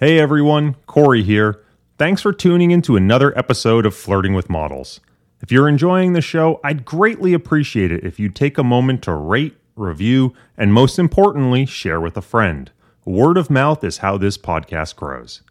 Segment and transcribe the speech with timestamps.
[0.00, 1.60] Hey everyone, Corey here.
[1.98, 5.00] Thanks for tuning in to another episode of Flirting with Models.
[5.42, 9.12] If you're enjoying the show, I'd greatly appreciate it if you'd take a moment to
[9.12, 12.70] rate, review, and most importantly, share with a friend.
[13.04, 15.42] Word of mouth is how this podcast grows.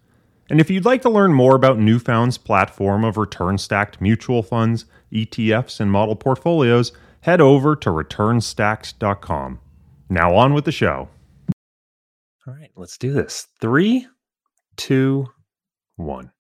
[0.50, 4.86] And if you'd like to learn more about Newfound's platform of return stacked mutual funds,
[5.12, 9.60] ETFs, and model portfolios, head over to returnstacked.com.
[10.10, 11.10] Now on with the show.
[12.48, 13.50] All right, let's do this.
[13.60, 14.08] Three,
[14.78, 15.28] two,
[15.96, 16.32] one.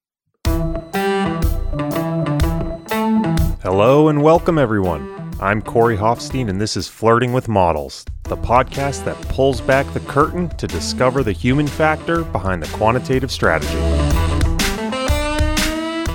[3.63, 5.13] Hello and welcome, everyone.
[5.41, 9.99] I'm Corey Hoffstein, and this is Flirting with Models, the podcast that pulls back the
[10.02, 13.96] curtain to discover the human factor behind the quantitative strategy.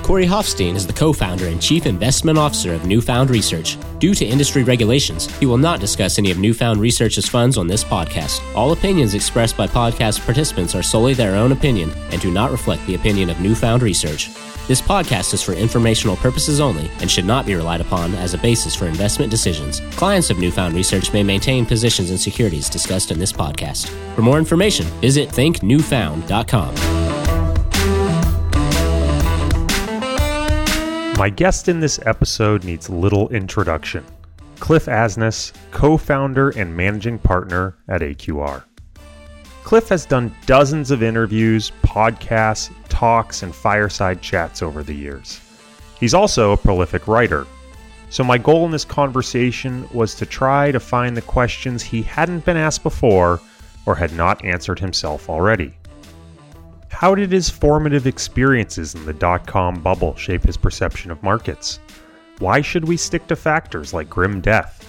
[0.03, 3.77] Corey Hoffstein is the co founder and chief investment officer of Newfound Research.
[3.99, 7.85] Due to industry regulations, he will not discuss any of Newfound Research's funds on this
[7.85, 8.41] podcast.
[8.53, 12.85] All opinions expressed by podcast participants are solely their own opinion and do not reflect
[12.85, 14.29] the opinion of Newfound Research.
[14.67, 18.37] This podcast is for informational purposes only and should not be relied upon as a
[18.37, 19.79] basis for investment decisions.
[19.95, 23.87] Clients of Newfound Research may maintain positions in securities discussed in this podcast.
[24.15, 27.02] For more information, visit thinknewfound.com.
[31.17, 34.03] My guest in this episode needs little introduction
[34.59, 38.63] Cliff Asness, co founder and managing partner at AQR.
[39.63, 45.39] Cliff has done dozens of interviews, podcasts, talks, and fireside chats over the years.
[45.99, 47.45] He's also a prolific writer.
[48.09, 52.43] So, my goal in this conversation was to try to find the questions he hadn't
[52.43, 53.39] been asked before
[53.85, 55.75] or had not answered himself already.
[56.93, 61.79] How did his formative experiences in the dot com bubble shape his perception of markets?
[62.39, 64.87] Why should we stick to factors like grim death?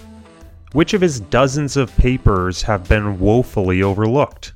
[0.73, 4.53] Which of his dozens of papers have been woefully overlooked?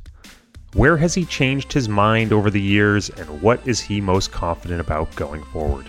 [0.75, 4.81] Where has he changed his mind over the years, and what is he most confident
[4.81, 5.87] about going forward?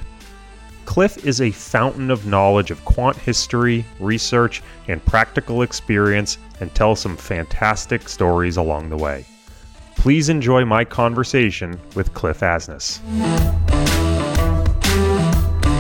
[0.86, 7.00] Cliff is a fountain of knowledge of quant history, research, and practical experience, and tells
[7.00, 9.26] some fantastic stories along the way.
[10.00, 13.02] Please enjoy my conversation with Cliff Asness.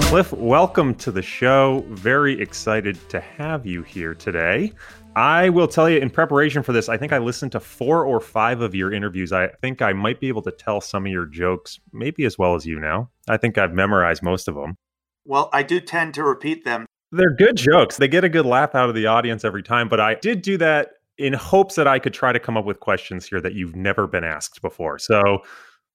[0.09, 1.85] Cliff, welcome to the show.
[1.87, 4.73] Very excited to have you here today.
[5.15, 8.19] I will tell you in preparation for this, I think I listened to four or
[8.19, 9.31] five of your interviews.
[9.31, 12.55] I think I might be able to tell some of your jokes, maybe as well
[12.55, 13.09] as you now.
[13.29, 14.75] I think I've memorized most of them.
[15.23, 16.85] Well, I do tend to repeat them.
[17.13, 17.95] They're good jokes.
[17.95, 20.57] They get a good laugh out of the audience every time, but I did do
[20.57, 23.75] that in hopes that I could try to come up with questions here that you've
[23.75, 24.97] never been asked before.
[24.97, 25.39] So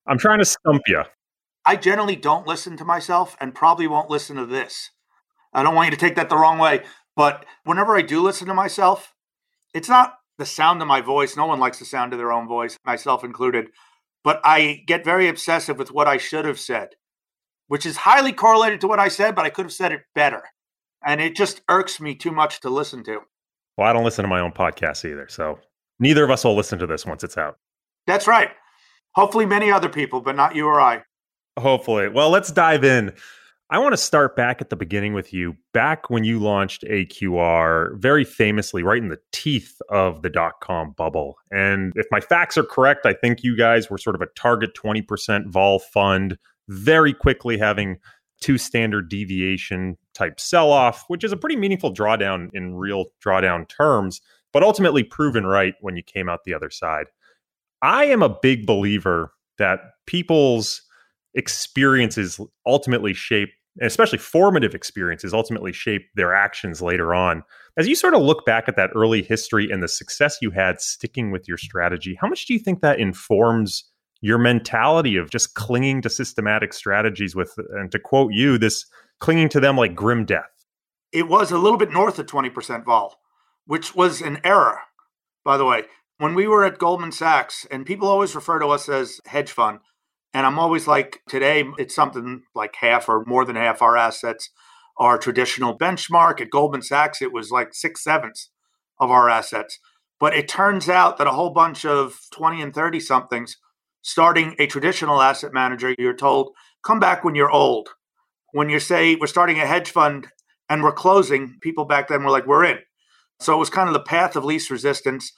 [0.07, 1.03] I'm trying to stump you.
[1.65, 4.91] I generally don't listen to myself and probably won't listen to this.
[5.55, 6.83] I don't want you to take that the wrong way,
[7.17, 9.15] but whenever I do listen to myself,
[9.73, 11.37] it's not the sound of my voice.
[11.37, 13.69] No one likes the sound of their own voice, myself included.
[14.23, 16.91] But I get very obsessive with what I should have said,
[17.69, 20.43] which is highly correlated to what I said, but I could have said it better.
[21.07, 23.21] And it just irks me too much to listen to.
[23.77, 25.27] Well, I don't listen to my own podcast either.
[25.29, 25.59] So
[25.99, 27.59] neither of us will listen to this once it's out.
[28.07, 28.51] That's right.
[29.15, 31.03] Hopefully, many other people, but not you or I.
[31.59, 32.09] Hopefully.
[32.09, 33.13] Well, let's dive in.
[33.71, 35.57] I want to start back at the beginning with you.
[35.73, 40.93] Back when you launched AQR, very famously, right in the teeth of the dot com
[40.97, 41.37] bubble.
[41.51, 44.77] And if my facts are correct, I think you guys were sort of a target
[44.77, 46.37] 20% vol fund,
[46.69, 47.99] very quickly having
[48.41, 53.69] two standard deviation type sell off, which is a pretty meaningful drawdown in real drawdown
[53.69, 54.21] terms,
[54.53, 57.07] but ultimately proven right when you came out the other side.
[57.83, 60.83] I am a big believer that people's
[61.35, 63.51] experiences ultimately shape,
[63.83, 67.43] especially formative experiences, ultimately shape their actions later on.
[67.77, 70.81] As you sort of look back at that early history and the success you had
[70.81, 73.85] sticking with your strategy, how much do you think that informs
[74.21, 78.87] your mentality of just clinging to systematic strategies with, and to quote you, this
[79.21, 80.67] clinging to them like grim death.
[81.13, 83.17] It was a little bit north of 20% vol,
[83.67, 84.81] which was an error,
[85.45, 85.85] by the way.
[86.19, 89.81] When we were at Goldman Sachs, and people always refer to us as hedge fund,
[90.33, 94.51] and I'm always like, today it's something like half or more than half our assets
[94.97, 96.41] are traditional benchmark.
[96.41, 98.51] At Goldman Sachs, it was like six sevenths
[98.99, 99.79] of our assets.
[100.21, 103.57] But it turns out that a whole bunch of 20 and 30 somethings
[104.03, 106.53] starting a traditional asset manager, you're told,
[106.85, 107.89] come back when you're old.
[108.55, 110.29] When you say we're starting a hedge fund
[110.71, 112.79] and we're closing, people back then were like, we're in.
[113.41, 115.33] So it was kind of the path of least resistance.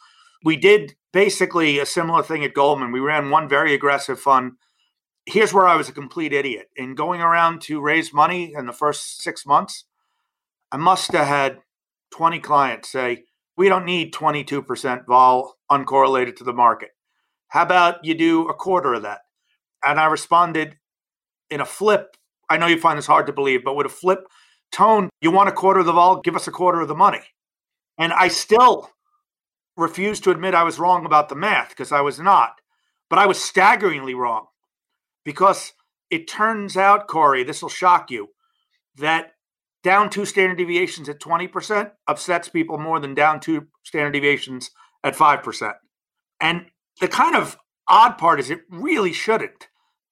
[0.45, 2.93] We did basically a similar thing at Goldman.
[2.93, 4.53] We ran one very aggressive fund.
[5.25, 6.67] Here's where I was a complete idiot.
[6.77, 9.85] In going around to raise money in the first six months,
[10.71, 11.61] I must have had
[12.13, 13.25] 20 clients say,
[13.57, 16.91] we don't need 22% vol uncorrelated to the market.
[17.49, 19.21] How about you do a quarter of that?
[19.83, 20.77] And I responded
[21.49, 22.15] in a flip.
[22.48, 24.26] I know you find this hard to believe, but with a flip
[24.72, 27.22] tone, you want a quarter of the vol, give us a quarter of the money.
[27.98, 28.90] And I still
[29.76, 32.60] refuse to admit I was wrong about the math because I was not.
[33.08, 34.46] But I was staggeringly wrong
[35.25, 35.72] because
[36.10, 38.28] it turns out, Corey, this will shock you,
[38.96, 39.32] that
[39.82, 44.70] down two standard deviations at 20% upsets people more than down two standard deviations
[45.04, 45.72] at 5%.
[46.40, 46.66] And
[47.00, 47.56] the kind of
[47.87, 49.69] odd part is it really shouldn't.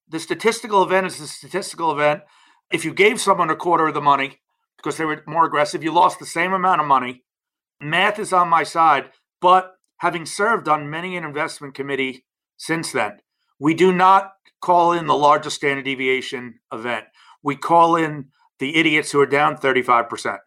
[0.09, 2.23] The statistical event is the statistical event.
[2.71, 4.41] If you gave someone a quarter of the money
[4.77, 7.25] because they were more aggressive, you lost the same amount of money.
[7.81, 9.11] Math is on my side,
[9.41, 12.25] but having served on many an investment committee
[12.57, 13.19] since then,
[13.59, 17.05] we do not call in the largest standard deviation event.
[17.43, 18.27] We call in
[18.59, 20.39] the idiots who are down 35%.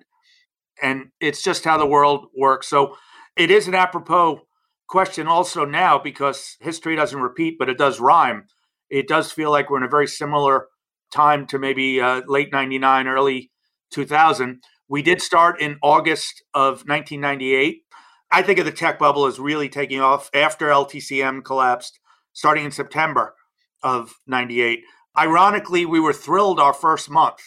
[0.82, 2.68] And it's just how the world works.
[2.68, 2.98] So
[3.36, 4.42] it is an apropos
[4.88, 8.46] question also now because history doesn't repeat, but it does rhyme.
[8.90, 10.68] It does feel like we're in a very similar
[11.14, 13.52] time to maybe uh, late 99, early
[13.92, 14.62] 2000.
[14.90, 17.84] We did start in August of 1998.
[18.32, 22.00] I think of the tech bubble as really taking off after LTCM collapsed,
[22.34, 23.36] starting in September
[23.82, 24.82] of 98.
[25.18, 27.40] Ironically, we were thrilled our first month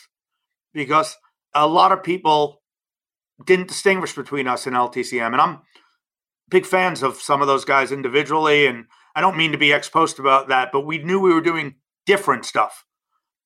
[0.72, 1.16] because
[1.54, 2.62] a lot of people
[3.44, 5.32] didn't distinguish between us and LTCM.
[5.32, 5.60] And I'm
[6.48, 8.66] big fans of some of those guys individually.
[8.66, 11.40] And I don't mean to be ex post about that, but we knew we were
[11.40, 11.76] doing
[12.06, 12.84] different stuff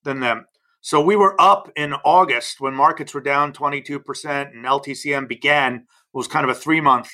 [0.05, 0.47] than them.
[0.81, 5.77] So we were up in August when markets were down 22% and LTCM began.
[5.77, 5.83] It
[6.13, 7.11] was kind of a three month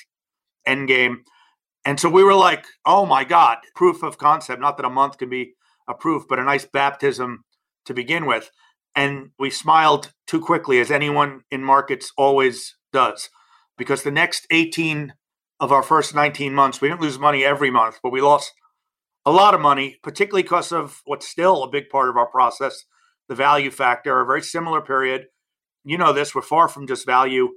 [0.65, 1.23] end game.
[1.85, 4.61] And so we were like, oh my God, proof of concept.
[4.61, 5.53] Not that a month can be
[5.87, 7.43] a proof, but a nice baptism
[7.85, 8.51] to begin with.
[8.95, 13.29] And we smiled too quickly, as anyone in markets always does,
[13.77, 15.13] because the next 18
[15.61, 18.51] of our first 19 months, we didn't lose money every month, but we lost
[19.27, 22.85] a lot of money, particularly because of what's still a big part of our process,
[23.29, 25.27] the value factor, a very similar period.
[25.83, 27.49] You know this, we're far from just value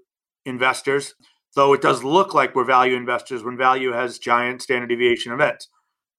[0.44, 1.14] investors,
[1.56, 5.68] though it does look like we're value investors when value has giant standard deviation events.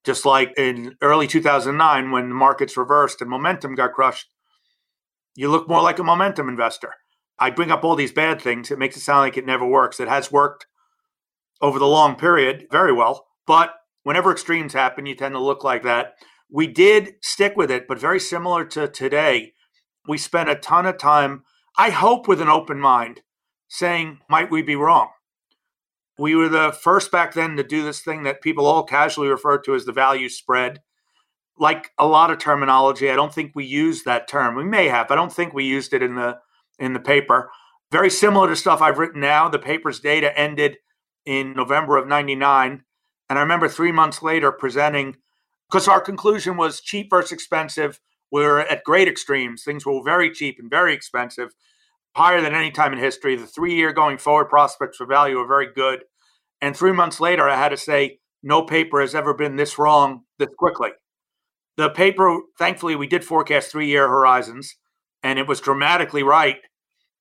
[0.04, 4.28] Just like in early 2009 when the markets reversed and momentum got crushed,
[5.36, 6.94] you look more like a momentum investor.
[7.38, 8.72] I bring up all these bad things.
[8.72, 10.00] It makes it sound like it never works.
[10.00, 10.66] It has worked
[11.62, 13.26] over the long period very well.
[13.48, 13.74] But
[14.04, 16.16] whenever extremes happen, you tend to look like that.
[16.50, 19.54] We did stick with it, but very similar to today,
[20.08, 21.44] we spent a ton of time,
[21.78, 23.22] I hope with an open mind,
[23.68, 25.10] saying, might we be wrong?
[26.18, 29.58] We were the first back then to do this thing that people all casually refer
[29.60, 30.80] to as the value spread
[31.58, 34.56] like a lot of terminology, I don't think we use that term.
[34.56, 35.12] We may have.
[35.12, 36.40] I don't think we used it in the
[36.78, 37.50] in the paper.
[37.92, 39.48] Very similar to stuff I've written now.
[39.48, 40.78] The paper's data ended
[41.26, 42.84] in November of 99.
[43.30, 45.18] And I remember three months later presenting,
[45.70, 48.00] because our conclusion was cheap versus expensive.
[48.32, 49.64] We are at great extremes.
[49.64, 51.56] Things were very cheap and very expensive,
[52.16, 53.36] higher than any time in history.
[53.36, 56.04] The three year going forward prospects for value are very good.
[56.62, 60.22] And three months later, I had to say, no paper has ever been this wrong
[60.38, 60.90] this quickly.
[61.78, 64.76] The paper, thankfully, we did forecast three year horizons,
[65.24, 66.58] and it was dramatically right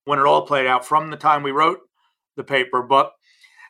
[0.04, 1.78] when it all played out from the time we wrote
[2.36, 2.82] the paper.
[2.82, 3.12] But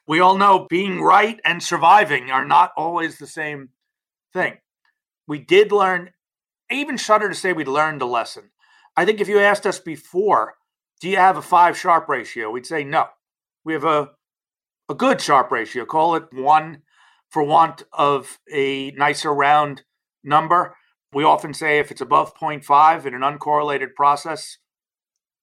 [0.07, 3.71] we all know being right and surviving are not always the same
[4.33, 4.59] thing.
[5.27, 6.11] We did learn,
[6.71, 8.51] I even shudder to say we learned a lesson.
[8.97, 10.55] I think if you asked us before,
[11.01, 12.51] do you have a five Sharpe ratio?
[12.51, 13.07] We'd say no.
[13.65, 14.11] We have a,
[14.89, 15.87] a good Sharpe ratio.
[15.87, 16.83] Call it one
[17.31, 19.83] for want of a nicer round
[20.23, 20.77] number.
[21.13, 24.59] We often say if it's above 0.5 in an uncorrelated process,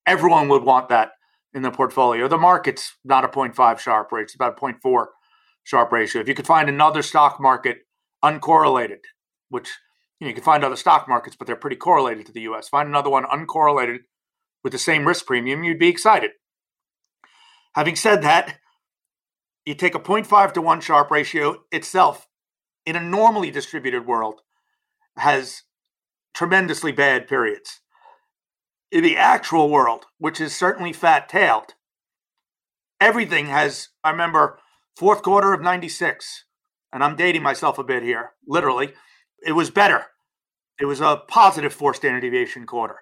[0.05, 1.11] everyone would want that
[1.53, 2.27] in the portfolio.
[2.27, 5.05] The market's not a 0.5 Sharpe rate, it's about a 0.4
[5.63, 6.21] Sharpe ratio.
[6.21, 7.79] If you could find another stock market
[8.23, 8.99] uncorrelated,
[9.49, 9.69] which
[10.19, 12.69] you, know, you can find other stock markets, but they're pretty correlated to the US,
[12.69, 13.99] find another one uncorrelated
[14.63, 16.31] with the same risk premium, you'd be excited.
[17.73, 18.57] Having said that,
[19.65, 22.27] you take a 0.5 to 1 Sharpe ratio itself
[22.85, 24.41] in a normally distributed world
[25.17, 25.63] has
[26.33, 27.80] tremendously bad periods.
[28.91, 31.75] In the actual world, which is certainly fat tailed,
[32.99, 34.59] everything has, I remember
[34.97, 36.45] fourth quarter of 96,
[36.91, 38.93] and I'm dating myself a bit here, literally,
[39.45, 40.07] it was better.
[40.79, 42.97] It was a positive four standard deviation quarter.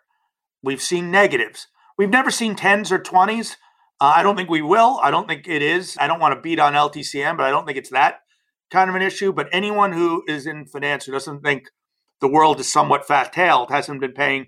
[0.61, 1.67] We've seen negatives.
[1.97, 3.55] We've never seen 10s or 20s.
[3.99, 4.99] Uh, I don't think we will.
[5.01, 5.97] I don't think it is.
[5.99, 8.19] I don't want to beat on LTCM, but I don't think it's that
[8.69, 9.33] kind of an issue.
[9.33, 11.69] But anyone who is in finance who doesn't think
[12.21, 14.47] the world is somewhat fat tailed, hasn't been paying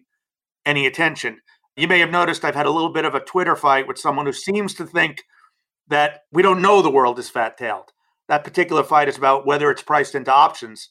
[0.65, 1.39] any attention.
[1.75, 4.25] You may have noticed I've had a little bit of a Twitter fight with someone
[4.25, 5.23] who seems to think
[5.87, 7.91] that we don't know the world is fat tailed.
[8.27, 10.89] That particular fight is about whether it's priced into options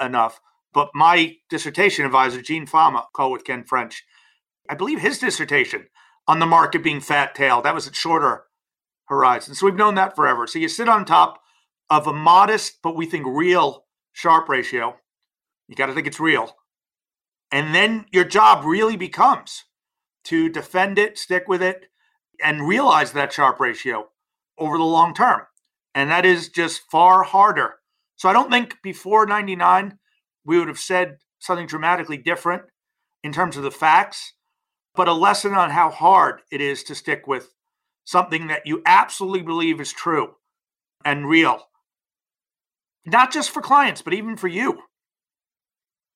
[0.00, 0.40] enough.
[0.72, 4.04] But my dissertation advisor, Gene Fama, co with Ken French,
[4.68, 5.88] I believe his dissertation
[6.26, 8.44] on the market being fat tailed, that was at shorter
[9.06, 9.54] horizon.
[9.54, 10.46] So we've known that forever.
[10.46, 11.40] So you sit on top
[11.90, 14.96] of a modest, but we think real Sharpe ratio.
[15.68, 16.56] You got to think it's real.
[17.52, 19.64] And then your job really becomes
[20.24, 21.86] to defend it, stick with it,
[22.42, 24.08] and realize that Sharpe ratio
[24.58, 25.42] over the long term.
[25.94, 27.74] And that is just far harder.
[28.16, 29.98] So I don't think before 99
[30.44, 32.62] we would have said something dramatically different
[33.22, 34.32] in terms of the facts,
[34.94, 37.54] but a lesson on how hard it is to stick with
[38.04, 40.34] something that you absolutely believe is true
[41.04, 41.68] and real.
[43.04, 44.82] Not just for clients, but even for you.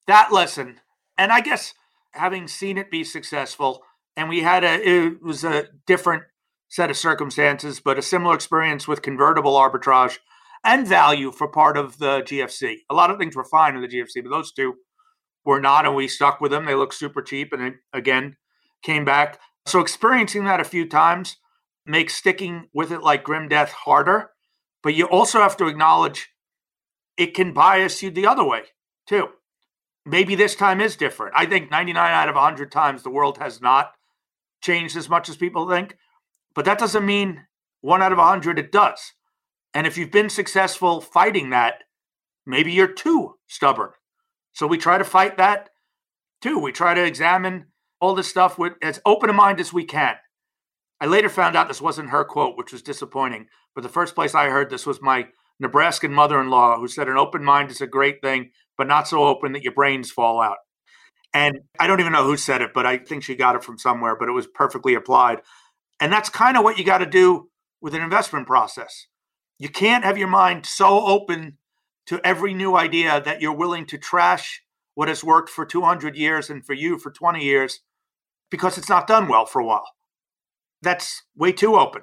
[0.07, 0.81] That lesson,
[1.19, 1.75] and I guess
[2.13, 3.83] having seen it be successful,
[4.17, 6.25] and we had a, it was a different
[6.69, 10.19] set of circumstances, but a similar experience with convertible arbitrage
[10.65, 12.79] and value for part of the GFC.
[12.91, 14.75] A lot of things were fine in the GFC, but those two
[15.45, 16.65] were not, and we stuck with them.
[16.65, 18.37] They looked super cheap, and again
[18.83, 19.39] came back.
[19.65, 21.37] So experiencing that a few times
[21.87, 24.31] makes sticking with it like grim death harder.
[24.83, 26.29] But you also have to acknowledge
[27.17, 28.63] it can bias you the other way
[29.09, 29.29] too.
[30.09, 31.35] Maybe this time is different.
[31.37, 33.93] I think 99 out of 100 times the world has not
[34.63, 35.97] changed as much as people think.
[36.55, 37.47] But that doesn't mean
[37.81, 39.15] one out of 100 it does.
[39.75, 41.83] And if you've been successful fighting that,
[42.47, 43.91] maybe you're too stubborn.
[44.53, 45.71] So we try to fight that
[46.41, 46.59] too.
[46.61, 47.67] We try to examine
[48.01, 50.15] all this stuff with as open a mind as we can.
[51.01, 53.49] I later found out this wasn't her quote, which was disappointing.
[53.75, 55.27] But the first place I heard this was my
[55.59, 59.09] Nebraskan mother in law, who said, An open mind is a great thing, but not
[59.09, 60.59] so open that your brains fall out.
[61.35, 63.79] And I don't even know who said it, but I think she got it from
[63.79, 65.43] somewhere, but it was perfectly applied.
[66.01, 69.07] And that's kind of what you got to do with an investment process.
[69.59, 71.59] You can't have your mind so open
[72.07, 74.63] to every new idea that you're willing to trash
[74.95, 77.81] what has worked for 200 years and for you for 20 years
[78.51, 79.89] because it's not done well for a while.
[80.83, 82.03] That's way too open.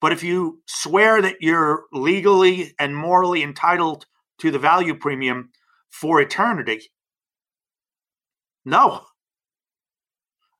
[0.00, 4.06] But if you swear that you're legally and morally entitled
[4.38, 5.50] to the value premium
[5.90, 6.90] for eternity,
[8.64, 9.02] no.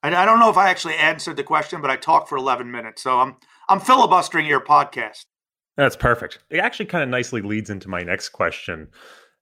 [0.03, 2.71] And I don't know if I actually answered the question, but I talked for 11
[2.71, 3.03] minutes.
[3.03, 3.37] So I'm
[3.69, 5.27] I'm filibustering your podcast.
[5.77, 6.39] That's perfect.
[6.51, 8.89] It actually kind of nicely leads into my next question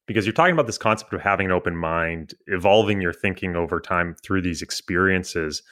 [0.07, 3.81] because you're talking about this concept of having an open mind, evolving your thinking over
[3.81, 5.63] time through these experiences.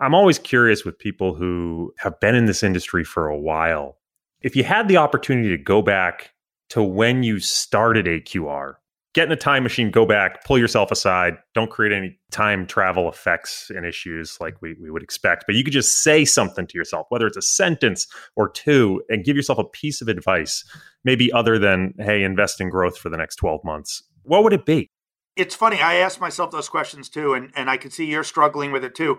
[0.00, 3.98] I'm always curious with people who have been in this industry for a while.
[4.40, 6.32] If you had the opportunity to go back
[6.70, 8.74] to when you started AQR,
[9.14, 13.08] get in a time machine, go back, pull yourself aside, don't create any time travel
[13.08, 15.44] effects and issues like we, we would expect.
[15.46, 19.24] But you could just say something to yourself, whether it's a sentence or two, and
[19.24, 20.64] give yourself a piece of advice,
[21.04, 24.02] maybe other than, hey, invest in growth for the next 12 months.
[24.22, 24.90] What would it be?
[25.36, 25.80] It's funny.
[25.80, 28.94] I ask myself those questions too, and, and I can see you're struggling with it
[28.94, 29.18] too,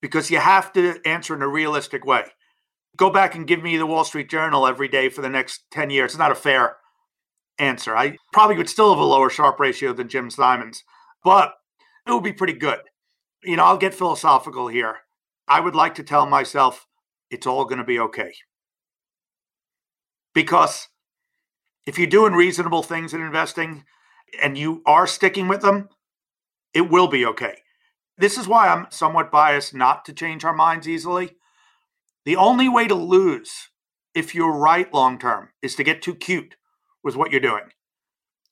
[0.00, 2.24] because you have to answer in a realistic way.
[2.96, 5.90] Go back and give me the Wall Street Journal every day for the next 10
[5.90, 6.12] years.
[6.12, 6.76] It's not a fair
[7.58, 7.96] answer.
[7.96, 10.84] I probably would still have a lower Sharpe ratio than Jim Simons,
[11.24, 11.54] but
[12.06, 12.80] it would be pretty good.
[13.42, 14.98] You know, I'll get philosophical here.
[15.48, 16.86] I would like to tell myself
[17.30, 18.32] it's all going to be okay.
[20.34, 20.88] Because
[21.86, 23.84] if you're doing reasonable things in investing
[24.40, 25.88] and you are sticking with them,
[26.72, 27.58] it will be okay.
[28.16, 31.36] This is why I'm somewhat biased not to change our minds easily.
[32.24, 33.70] The only way to lose
[34.14, 36.54] if you're right long term is to get too cute
[37.02, 37.64] with what you're doing.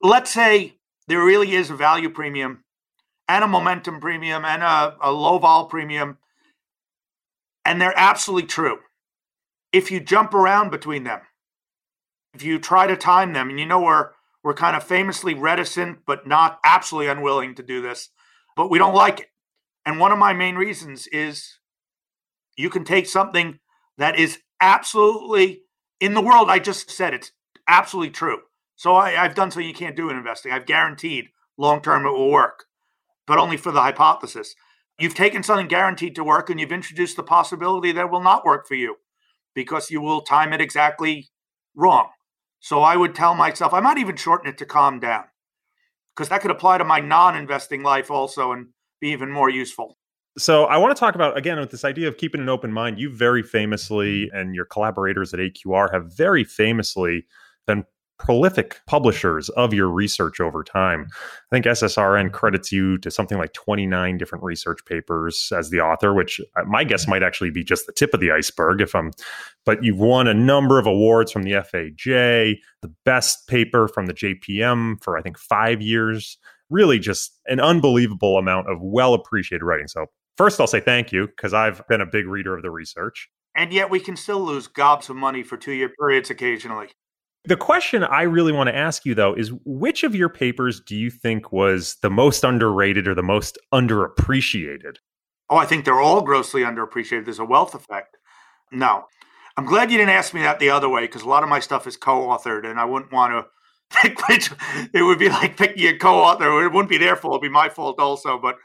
[0.02, 0.76] Let's say
[1.09, 2.64] there really is a value premium
[3.28, 6.19] and a momentum premium and a, a low vol premium,
[7.64, 8.78] and they're absolutely true.
[9.73, 11.21] If you jump around between them,
[12.35, 14.11] if you try to time them, and you know we're
[14.42, 18.09] we're kind of famously reticent but not absolutely unwilling to do this,
[18.57, 19.26] but we don't like it.
[19.85, 21.59] And one of my main reasons is
[22.57, 23.59] you can take something
[23.99, 25.62] that is absolutely
[26.00, 27.33] in the world I just said it's
[27.70, 28.40] absolutely true.
[28.76, 30.52] So I, have done something you can't do in investing.
[30.52, 32.64] I've guaranteed long term it will work,
[33.26, 34.54] but only for the hypothesis.
[34.98, 38.44] You've taken something guaranteed to work and you've introduced the possibility that it will not
[38.44, 38.96] work for you
[39.54, 41.28] because you will time it exactly
[41.74, 42.08] wrong.
[42.60, 45.24] So I would tell myself, I might even shorten it to calm down
[46.14, 48.68] because that could apply to my non investing life also and
[49.00, 49.96] be even more useful.
[50.38, 52.98] So I want to talk about again with this idea of keeping an open mind.
[52.98, 57.26] You very famously and your collaborators at AQR have very famously
[57.67, 57.85] been
[58.19, 61.07] prolific publishers of your research over time.
[61.11, 66.12] I think SSRN credits you to something like 29 different research papers as the author,
[66.12, 69.12] which uh, my guess might actually be just the tip of the iceberg if I'm
[69.64, 74.14] but you've won a number of awards from the FAJ, the best paper from the
[74.14, 76.37] JPM for I think 5 years
[76.71, 79.88] really just an unbelievable amount of well appreciated writing.
[79.88, 83.29] So, first, I'll say thank you because I've been a big reader of the research.
[83.57, 86.88] And yet, we can still lose gobs of money for two year periods occasionally.
[87.44, 90.94] The question I really want to ask you, though, is which of your papers do
[90.94, 94.97] you think was the most underrated or the most underappreciated?
[95.49, 97.25] Oh, I think they're all grossly underappreciated.
[97.25, 98.18] There's a wealth effect.
[98.70, 99.06] No.
[99.56, 101.61] I'm glad you didn't ask me that the other way because a lot of my
[101.61, 103.47] stuff is co authored and I wouldn't want to
[104.00, 104.50] pick which.
[104.92, 106.64] It would be like picking a co author.
[106.64, 108.38] It wouldn't be their fault, it'd be my fault also.
[108.38, 108.56] But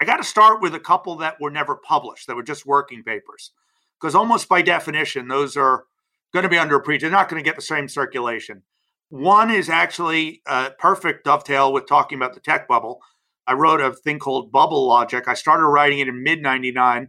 [0.00, 3.02] I got to start with a couple that were never published, that were just working
[3.02, 3.52] papers.
[4.00, 5.84] Because almost by definition, those are
[6.32, 7.00] going to be underappreciated.
[7.00, 8.62] They're not going to get the same circulation.
[9.08, 13.00] One is actually a perfect dovetail with talking about the tech bubble.
[13.46, 15.26] I wrote a thing called Bubble Logic.
[15.28, 17.08] I started writing it in mid 99.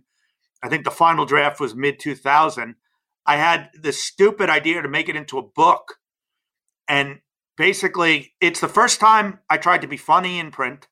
[0.61, 2.75] I think the final draft was mid 2000.
[3.25, 5.99] I had this stupid idea to make it into a book.
[6.87, 7.19] And
[7.55, 10.87] basically, it's the first time I tried to be funny in print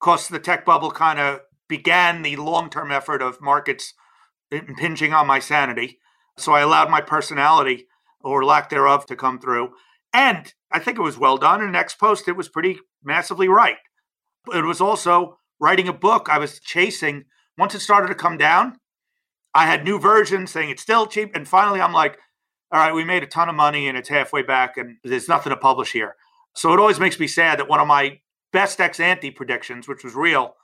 [0.00, 3.94] because the tech bubble kind of began the long term effort of markets
[4.50, 5.98] impinging on my sanity.
[6.38, 7.86] So I allowed my personality
[8.20, 9.70] or lack thereof to come through.
[10.12, 11.62] And I think it was well done.
[11.62, 13.76] And ex post, it was pretty massively right.
[14.52, 17.24] It was also writing a book I was chasing.
[17.56, 18.78] Once it started to come down,
[19.54, 21.34] I had new versions saying it's still cheap.
[21.34, 22.18] And finally, I'm like,
[22.72, 25.50] all right, we made a ton of money and it's halfway back and there's nothing
[25.50, 26.16] to publish here.
[26.54, 28.20] So it always makes me sad that one of my
[28.52, 30.56] best ex ante predictions, which was real,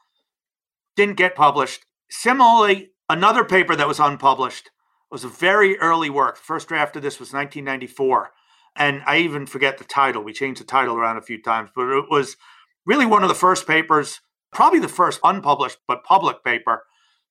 [0.97, 1.87] didn't get published.
[2.11, 4.71] Similarly, another paper that was unpublished
[5.13, 6.37] was a very early work.
[6.37, 8.31] The first draft of this was 1994.
[8.75, 10.25] And I even forget the title.
[10.25, 12.37] We changed the title around a few times, but it was
[12.87, 16.85] really one of the first papers, probably the first unpublished but public paper,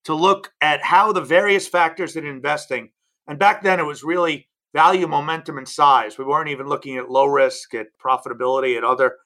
[0.06, 2.92] to look at how the various factors in investing,
[3.28, 6.18] and back then it was really value, momentum, and size.
[6.18, 9.18] We weren't even looking at low risk, at profitability, at other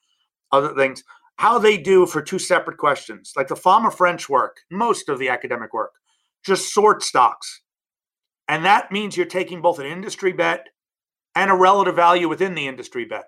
[0.52, 1.04] other things.
[1.36, 5.28] How they do for two separate questions, like the Fama French work, most of the
[5.28, 5.92] academic work,
[6.42, 7.60] just sort stocks
[8.48, 10.68] and that means you're taking both an industry bet
[11.34, 13.26] and a relative value within the industry bet.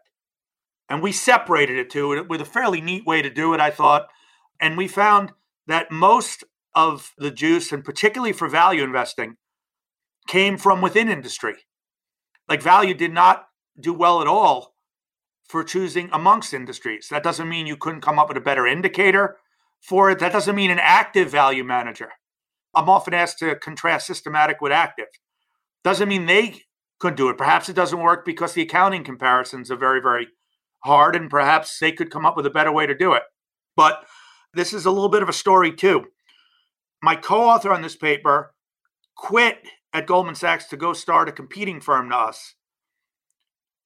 [0.89, 4.09] And we separated it to with a fairly neat way to do it, I thought.
[4.61, 5.33] And we found
[5.67, 9.37] that most of the juice, and particularly for value investing,
[10.27, 11.57] came from within industry.
[12.49, 14.75] Like value did not do well at all
[15.45, 17.09] for choosing amongst industries.
[17.11, 19.37] That doesn't mean you couldn't come up with a better indicator
[19.81, 20.19] for it.
[20.19, 22.13] That doesn't mean an active value manager
[22.75, 25.09] I'm often asked to contrast systematic with active.
[25.85, 26.63] Doesn't mean they
[26.99, 27.39] couldn't do it.
[27.39, 30.29] Perhaps it doesn't work because the accounting comparisons are very, very
[30.85, 33.23] hard, and perhaps they could come up with a better way to do it.
[33.77, 34.05] But
[34.55, 36.07] this is a little bit of a story, too.
[37.03, 38.55] My co author on this paper
[39.17, 39.59] quit
[39.93, 42.55] at Goldman Sachs to go start a competing firm to us.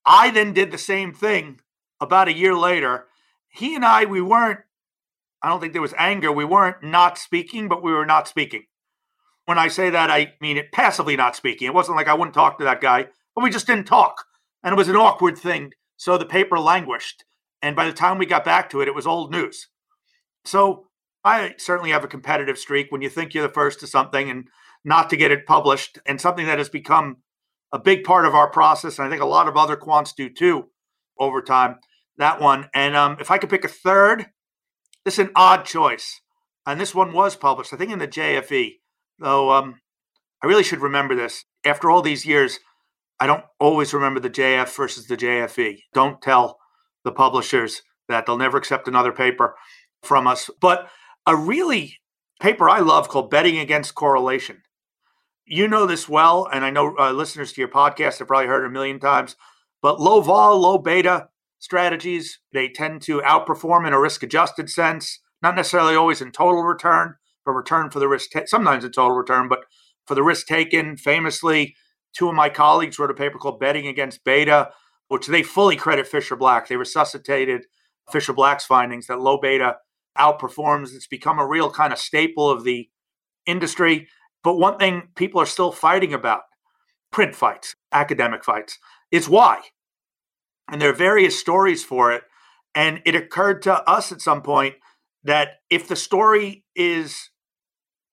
[0.05, 1.61] I then did the same thing
[2.01, 3.07] about a year later.
[3.49, 4.61] He and I, we weren't,
[5.43, 6.33] I don't think there was anger.
[6.33, 8.65] We weren't not speaking, but we were not speaking.
[9.45, 11.67] When I say that, I mean it passively not speaking.
[11.67, 14.25] It wasn't like I wouldn't talk to that guy, but we just didn't talk.
[14.63, 15.73] And it was an awkward thing.
[15.97, 17.25] So the paper languished.
[17.61, 19.69] And by the time we got back to it, it was old news.
[20.45, 20.87] So
[21.25, 24.49] I certainly have a competitive streak when you think you're the first to something and
[24.85, 27.19] not to get it published, and something that has become
[27.73, 28.99] a big part of our process.
[28.99, 30.71] And I think a lot of other quants do too
[31.19, 31.77] over time.
[32.17, 32.69] That one.
[32.75, 34.27] And um, if I could pick a third,
[35.05, 36.21] this is an odd choice.
[36.67, 38.79] And this one was published, I think, in the JFE.
[39.23, 39.81] Though um,
[40.43, 41.45] I really should remember this.
[41.65, 42.59] After all these years,
[43.21, 45.79] I don't always remember the JF versus the JFE.
[45.95, 46.59] Don't tell
[47.05, 49.55] the publishers that they'll never accept another paper
[50.03, 50.51] from us.
[50.61, 50.89] But
[51.25, 52.01] a really
[52.41, 54.63] paper I love called Betting Against Correlation.
[55.45, 58.65] You know this well, and I know uh, listeners to your podcast have probably heard
[58.65, 59.37] it a million times.
[59.81, 61.29] But low vol, low beta
[61.61, 66.63] strategies, they tend to outperform in a risk adjusted sense, not necessarily always in total
[66.63, 68.31] return, for return for the risk.
[68.33, 69.65] Ta- sometimes a total return, but
[70.07, 70.97] for the risk taken.
[70.97, 71.77] Famously,
[72.17, 74.71] two of my colleagues wrote a paper called "Betting Against Beta,"
[75.09, 76.69] which they fully credit Fisher Black.
[76.69, 77.67] They resuscitated
[78.11, 79.77] Fisher Black's findings that low beta
[80.19, 80.95] outperforms.
[80.95, 82.89] It's become a real kind of staple of the
[83.47, 84.09] industry.
[84.45, 86.43] But one thing people are still fighting about
[87.11, 88.79] print fights, academic fights,
[89.11, 89.61] is why.
[90.69, 92.23] And there are various stories for it.
[92.75, 94.77] And it occurred to us at some point
[95.25, 97.31] that if the story is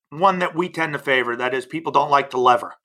[0.09, 1.35] one that we tend to favor.
[1.35, 2.75] That is, people don't like to lever.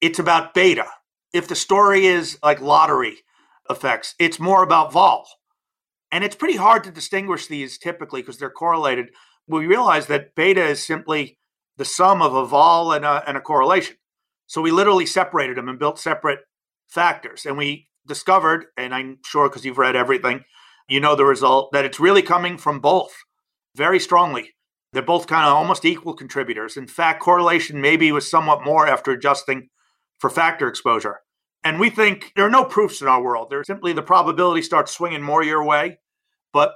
[0.00, 0.86] It's about beta.
[1.32, 3.18] If the story is like lottery
[3.68, 5.26] effects, it's more about vol.
[6.10, 9.10] And it's pretty hard to distinguish these typically because they're correlated.
[9.46, 11.38] We realize that beta is simply
[11.76, 13.96] the sum of a vol and a, and a correlation.
[14.46, 16.40] So we literally separated them and built separate
[16.88, 17.46] factors.
[17.46, 20.44] And we discovered, and I'm sure because you've read everything,
[20.88, 23.12] you know the result that it's really coming from both
[23.76, 24.50] very strongly.
[24.92, 26.76] They're both kind of almost equal contributors.
[26.76, 29.68] In fact, correlation maybe was somewhat more after adjusting
[30.18, 31.20] for factor exposure.
[31.62, 33.48] And we think there are no proofs in our world.
[33.50, 35.98] There's simply the probability starts swinging more your way.
[36.52, 36.74] But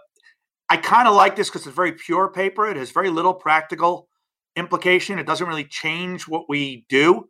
[0.69, 2.67] I kind of like this because it's very pure paper.
[2.67, 4.09] It has very little practical
[4.57, 5.19] implication.
[5.19, 7.29] It doesn't really change what we do.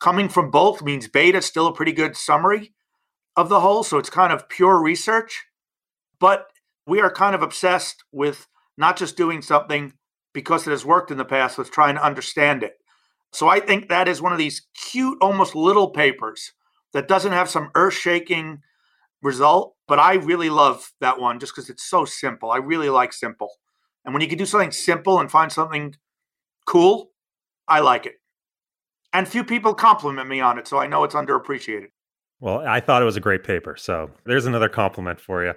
[0.00, 2.74] Coming from both means beta is still a pretty good summary
[3.36, 3.84] of the whole.
[3.84, 5.44] So it's kind of pure research.
[6.18, 6.46] But
[6.86, 9.92] we are kind of obsessed with not just doing something
[10.34, 12.74] because it has worked in the past, with trying to understand it.
[13.32, 16.52] So I think that is one of these cute, almost little papers
[16.92, 18.58] that doesn't have some earth shaking
[19.22, 19.74] result.
[19.88, 22.50] But I really love that one just because it's so simple.
[22.50, 23.50] I really like simple.
[24.04, 25.94] And when you can do something simple and find something
[26.66, 27.10] cool,
[27.66, 28.14] I like it.
[29.12, 31.88] And few people compliment me on it, so I know it's underappreciated.
[32.40, 33.76] Well, I thought it was a great paper.
[33.76, 35.54] So there's another compliment for you.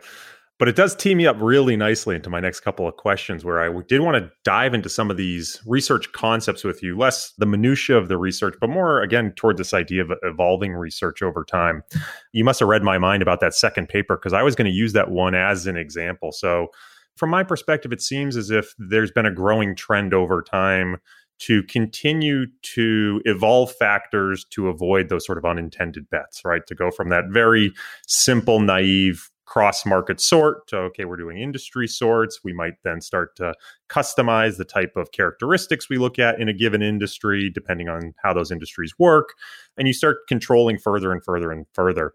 [0.59, 3.61] But it does tee me up really nicely into my next couple of questions where
[3.61, 7.45] I did want to dive into some of these research concepts with you, less the
[7.45, 11.83] minutia of the research, but more again toward this idea of evolving research over time.
[12.31, 14.75] You must have read my mind about that second paper because I was going to
[14.75, 16.31] use that one as an example.
[16.31, 16.69] So
[17.15, 20.97] from my perspective, it seems as if there's been a growing trend over time
[21.39, 26.65] to continue to evolve factors to avoid those sort of unintended bets, right?
[26.65, 27.73] To go from that very
[28.07, 32.41] simple, naive cross market sort to okay we're doing industry sorts.
[32.43, 33.53] We might then start to
[33.89, 38.33] customize the type of characteristics we look at in a given industry depending on how
[38.33, 39.29] those industries work.
[39.77, 42.13] And you start controlling further and further and further.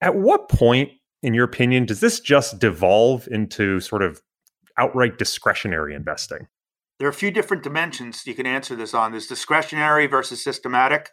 [0.00, 4.22] At what point in your opinion does this just devolve into sort of
[4.78, 6.46] outright discretionary investing?
[6.98, 9.10] There are a few different dimensions you can answer this on.
[9.10, 11.10] There's discretionary versus systematic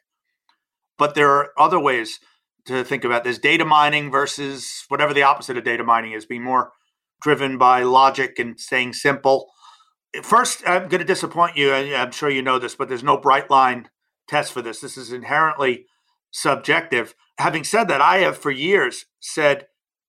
[1.02, 2.20] but there are other ways
[2.66, 6.44] to think about this data mining versus whatever the opposite of data mining is, being
[6.44, 6.72] more
[7.22, 9.52] driven by logic and staying simple.
[10.24, 11.74] First, I'm going to disappoint you.
[11.74, 13.90] I'm sure you know this, but there's no bright line
[14.28, 14.82] test for this.
[14.82, 15.86] This is inherently
[16.32, 17.16] subjective.
[17.38, 19.68] Having said that, I have for years said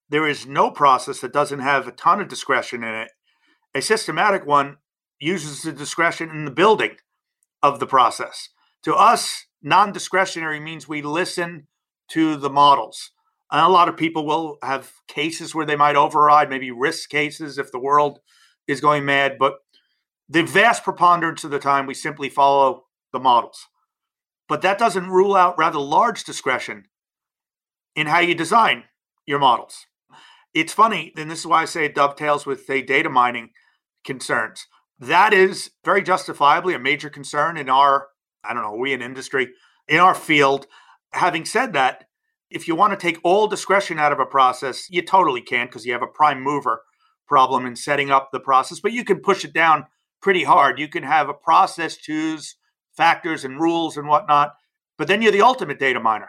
[0.08, 3.10] there is no process that doesn't have a ton of discretion in it.
[3.74, 4.78] A systematic one
[5.20, 6.96] uses the discretion in the building
[7.62, 8.48] of the process.
[8.84, 11.68] To us, non discretionary means we listen
[12.12, 13.10] to the models.
[13.50, 17.58] And a lot of people will have cases where they might override, maybe risk cases
[17.58, 18.20] if the world
[18.66, 19.36] is going mad.
[19.38, 19.56] But
[20.28, 23.66] the vast preponderance of the time, we simply follow the models.
[24.48, 26.84] But that doesn't rule out rather large discretion
[27.94, 28.84] in how you design
[29.26, 29.86] your models.
[30.54, 33.50] It's funny, and this is why I say it dovetails with the data mining
[34.04, 34.66] concerns.
[34.98, 38.08] That is very justifiably a major concern in our,
[38.44, 39.48] I don't know, we in industry,
[39.88, 40.66] in our field
[41.12, 42.04] having said that,
[42.50, 45.86] if you want to take all discretion out of a process, you totally can because
[45.86, 46.82] you have a prime mover
[47.26, 49.86] problem in setting up the process, but you can push it down
[50.20, 50.78] pretty hard.
[50.78, 52.56] You can have a process choose
[52.96, 54.54] factors and rules and whatnot,
[54.98, 56.28] but then you're the ultimate data miner.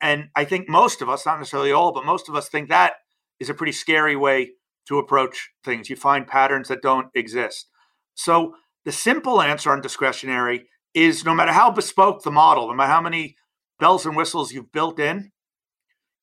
[0.00, 2.94] And I think most of us, not necessarily all, but most of us think that
[3.40, 4.52] is a pretty scary way
[4.86, 5.90] to approach things.
[5.90, 7.68] You find patterns that don't exist.
[8.14, 12.92] So the simple answer on discretionary is no matter how bespoke the model, no matter
[12.92, 13.36] how many
[13.82, 15.32] bells and whistles you've built in,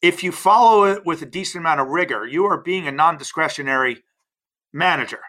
[0.02, 3.17] if you follow it with a decent amount of rigor, you are being a non
[3.17, 4.02] discretionary
[4.72, 5.19] manager.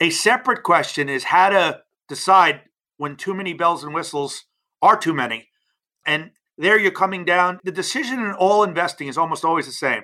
[0.00, 2.62] A separate question is how to decide
[2.96, 4.46] when too many bells and whistles
[4.82, 5.50] are too many.
[6.04, 7.60] And there you're coming down.
[7.62, 10.02] The decision in all investing is almost always the same.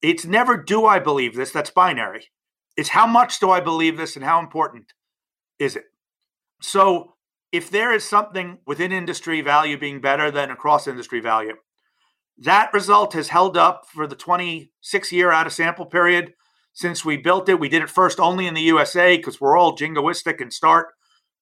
[0.00, 2.28] It's never do I believe this, that's binary.
[2.76, 4.92] It's how much do I believe this and how important
[5.58, 5.86] is it?
[6.62, 7.14] So
[7.52, 11.54] if there is something within industry value being better than across industry value,
[12.36, 16.34] that result has held up for the 26 year out of sample period
[16.72, 17.58] since we built it.
[17.58, 20.88] We did it first only in the USA because we're all jingoistic and start.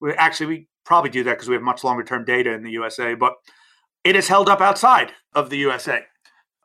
[0.01, 2.71] We actually we probably do that because we have much longer term data in the
[2.71, 3.35] USA, but
[4.05, 6.03] it has held up outside of the USA.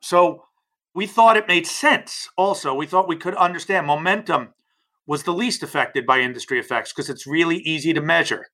[0.02, 0.46] So
[0.94, 2.30] we thought it made sense.
[2.38, 4.54] Also, we thought we could understand momentum
[5.08, 8.48] was the least affected by industry effects because it's really easy to measure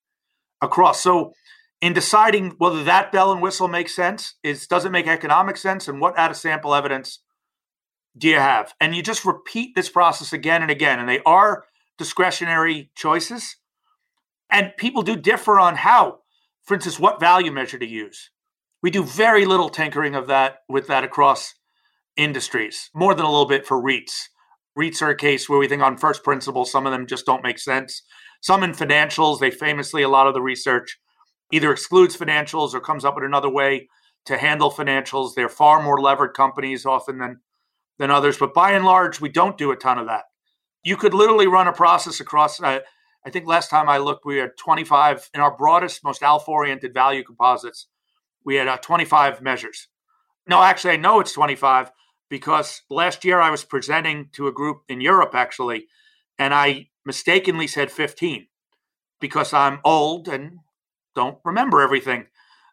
[0.61, 1.01] across.
[1.01, 1.33] So
[1.81, 5.87] in deciding whether that bell and whistle makes sense, is does it make economic sense,
[5.87, 7.19] and what out of sample evidence
[8.17, 8.73] do you have?
[8.81, 11.65] And you just repeat this process again and again, and they are
[11.97, 13.57] discretionary choices.
[14.49, 16.19] And people do differ on how,
[16.63, 18.31] for instance, what value measure to use.
[18.81, 21.55] We do very little tinkering of that with that across
[22.15, 24.29] industries, more than a little bit for REITs.
[24.77, 27.43] REITs are a case where we think on first principles, some of them just don't
[27.43, 28.03] make sense.
[28.41, 30.99] Some in financials, they famously, a lot of the research
[31.51, 33.87] either excludes financials or comes up with another way
[34.25, 35.33] to handle financials.
[35.33, 37.39] They're far more levered companies often than
[37.97, 38.37] than others.
[38.37, 40.25] But by and large, we don't do a ton of that.
[40.83, 42.61] You could literally run a process across.
[42.61, 42.79] Uh,
[43.25, 46.93] I think last time I looked, we had 25 in our broadest, most alpha oriented
[46.93, 47.87] value composites.
[48.45, 49.87] We had uh, 25 measures.
[50.47, 51.91] No, actually, I know it's 25
[52.29, 55.87] because last year I was presenting to a group in Europe, actually,
[56.39, 58.47] and I mistakenly said 15
[59.21, 60.59] because I'm old and
[61.15, 62.25] don't remember everything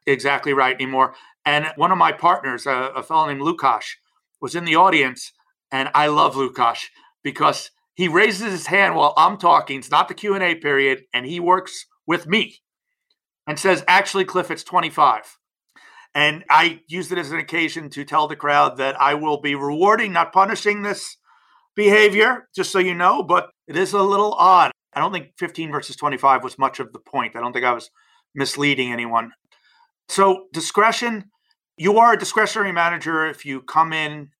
[0.06, 1.14] exactly right anymore.
[1.46, 3.94] And one of my partners, a, a fellow named Lukasz,
[4.40, 5.32] was in the audience,
[5.70, 6.86] and I love Lukasz
[7.22, 9.78] because he raises his hand while I'm talking.
[9.78, 12.56] It's not the Q and A period, and he works with me
[13.46, 15.38] and says, "Actually, Cliff, it's 25."
[16.12, 19.54] And I used it as an occasion to tell the crowd that I will be
[19.54, 21.16] rewarding, not punishing this
[21.74, 24.70] behavior, just so you know, but it is a little odd.
[24.94, 27.36] I don't think 15 versus 25 was much of the point.
[27.36, 27.90] I don't think I was
[28.34, 29.32] misleading anyone.
[30.08, 31.30] So, discretion,
[31.76, 34.30] you are a discretionary manager if you come in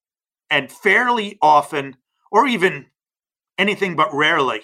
[0.50, 1.96] and fairly often,
[2.30, 2.86] or even
[3.58, 4.62] anything but rarely,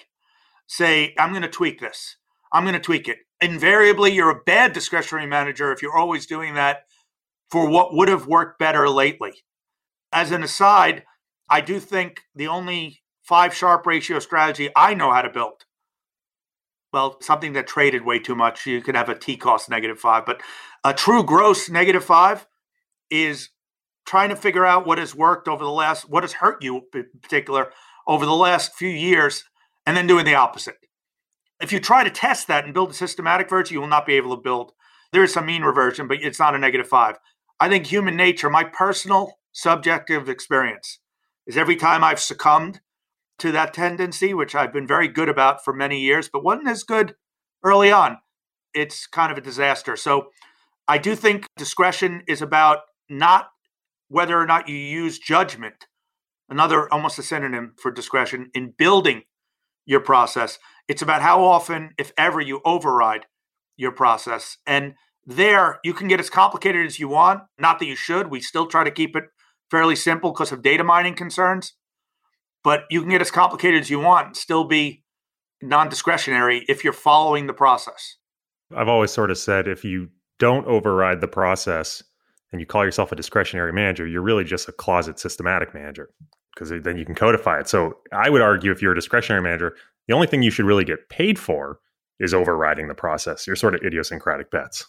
[0.67, 2.17] say, I'm going to tweak this.
[2.53, 3.17] I'm going to tweak it.
[3.41, 6.83] Invariably, you're a bad discretionary manager if you're always doing that
[7.49, 9.33] for what would have worked better lately.
[10.13, 11.03] As an aside,
[11.49, 13.00] I do think the only
[13.31, 15.63] five Sharpe ratio strategy I know how to build
[16.93, 20.25] well, something that traded way too much, you can have a T cost negative five,
[20.25, 20.41] but
[20.83, 22.45] a true gross negative five
[23.09, 23.49] is
[24.05, 27.05] trying to figure out what has worked over the last, what has hurt you in
[27.21, 27.71] particular
[28.07, 29.45] over the last few years,
[29.85, 30.75] and then doing the opposite.
[31.61, 34.15] If you try to test that and build a systematic version, you will not be
[34.15, 34.73] able to build.
[35.13, 37.17] There is some mean reversion, but it's not a negative five.
[37.59, 40.99] I think human nature, my personal subjective experience,
[41.45, 42.81] is every time I've succumbed
[43.41, 46.83] to that tendency, which I've been very good about for many years, but wasn't as
[46.83, 47.15] good
[47.63, 48.17] early on.
[48.73, 49.95] It's kind of a disaster.
[49.95, 50.27] So
[50.87, 53.49] I do think discretion is about not
[54.09, 55.87] whether or not you use judgment,
[56.49, 59.23] another almost a synonym for discretion, in building
[59.87, 60.59] your process.
[60.87, 63.25] It's about how often, if ever, you override
[63.75, 64.57] your process.
[64.67, 64.93] And
[65.25, 67.41] there, you can get as complicated as you want.
[67.57, 68.29] Not that you should.
[68.29, 69.25] We still try to keep it
[69.71, 71.73] fairly simple because of data mining concerns
[72.63, 75.03] but you can get as complicated as you want and still be
[75.61, 78.17] non-discretionary if you're following the process.
[78.75, 82.01] I've always sort of said if you don't override the process
[82.51, 86.09] and you call yourself a discretionary manager, you're really just a closet systematic manager
[86.53, 87.69] because then you can codify it.
[87.69, 89.75] So I would argue if you're a discretionary manager,
[90.07, 91.79] the only thing you should really get paid for
[92.19, 93.47] is overriding the process.
[93.47, 94.87] You're sort of idiosyncratic bets.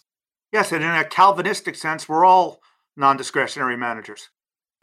[0.51, 2.59] Yes, and in a Calvinistic sense, we're all
[2.95, 4.29] non-discretionary managers.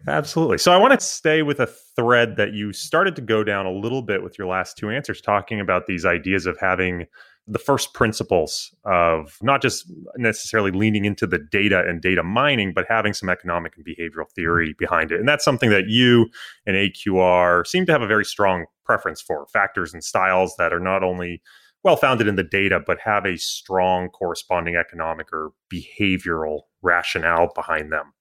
[0.08, 0.58] Absolutely.
[0.58, 3.72] So I want to stay with a thread that you started to go down a
[3.72, 7.06] little bit with your last two answers, talking about these ideas of having
[7.46, 12.86] the first principles of not just necessarily leaning into the data and data mining, but
[12.88, 15.18] having some economic and behavioral theory behind it.
[15.18, 16.28] And that's something that you
[16.64, 20.80] and AQR seem to have a very strong preference for factors and styles that are
[20.80, 21.42] not only
[21.82, 27.92] well founded in the data, but have a strong corresponding economic or behavioral rationale behind
[27.92, 28.12] them.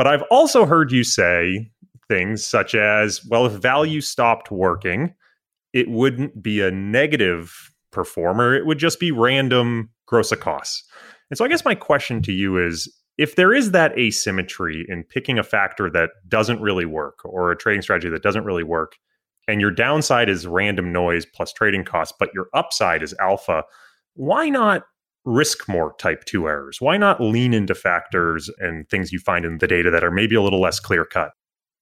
[0.00, 1.70] But I've also heard you say
[2.08, 5.12] things such as, well, if value stopped working,
[5.74, 8.54] it wouldn't be a negative performer.
[8.54, 10.88] It would just be random gross costs.
[11.28, 15.04] And so I guess my question to you is if there is that asymmetry in
[15.04, 18.96] picking a factor that doesn't really work or a trading strategy that doesn't really work,
[19.48, 23.64] and your downside is random noise plus trading costs, but your upside is alpha,
[24.14, 24.84] why not
[25.24, 26.78] risk more type 2 errors?
[26.80, 30.34] Why not lean into factors and things you find in the data that are maybe
[30.34, 31.30] a little less clear cut?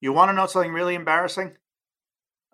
[0.01, 1.57] You want to know something really embarrassing?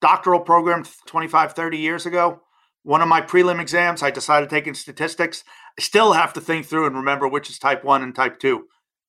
[0.01, 2.40] Doctoral program 25, 30 years ago,
[2.83, 5.42] one of my prelim exams, I decided taking statistics.
[5.79, 8.64] I still have to think through and remember which is type 1 and type 2.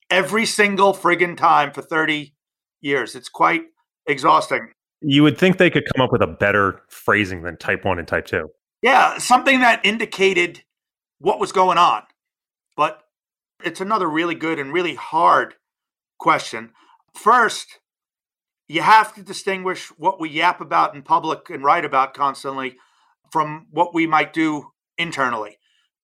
[0.10, 2.34] Every single friggin' time for 30
[2.82, 3.16] years.
[3.16, 3.64] It's quite
[4.08, 4.70] exhausting.
[5.02, 8.08] You would think they could come up with a better phrasing than type 1 and
[8.08, 8.48] type 2.
[8.82, 10.64] Yeah, something that indicated
[11.26, 12.04] what was going on.
[12.78, 13.02] But
[13.64, 15.56] it's another really good and really hard
[16.20, 16.70] question.
[17.16, 17.80] First,
[18.68, 22.76] you have to distinguish what we yap about in public and write about constantly
[23.32, 24.68] from what we might do
[25.00, 25.58] internally.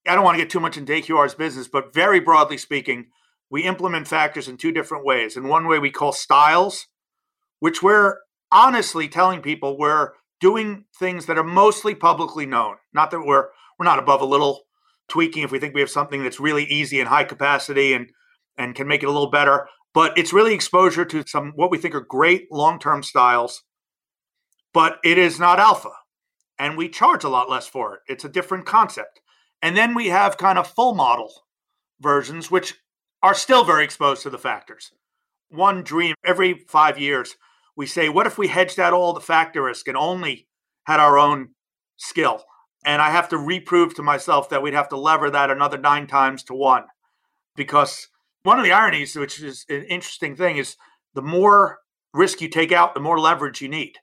[0.07, 3.09] I don't want to get too much into AQR's business, but very broadly speaking,
[3.51, 5.37] we implement factors in two different ways.
[5.37, 6.87] In one way, we call styles,
[7.59, 8.17] which we're
[8.51, 12.77] honestly telling people we're doing things that are mostly publicly known.
[12.91, 14.63] Not that we're we're not above a little
[15.11, 18.09] tweaking if we think we have something that's really easy and high capacity and
[18.57, 19.67] and can make it a little better.
[19.93, 23.63] But it's really exposure to some what we think are great long-term styles,
[24.73, 25.91] but it is not alpha.
[26.57, 27.99] And we charge a lot less for it.
[28.07, 29.19] It's a different concept.
[29.61, 31.31] And then we have kind of full model
[31.99, 32.75] versions, which
[33.21, 34.91] are still very exposed to the factors.
[35.49, 37.35] One dream every five years,
[37.75, 40.47] we say, what if we hedged out all the factor risk and only
[40.85, 41.49] had our own
[41.97, 42.43] skill?
[42.83, 46.07] And I have to reprove to myself that we'd have to lever that another nine
[46.07, 46.85] times to one.
[47.55, 48.07] Because
[48.43, 50.77] one of the ironies, which is an interesting thing, is
[51.13, 51.79] the more
[52.13, 53.97] risk you take out, the more leverage you need.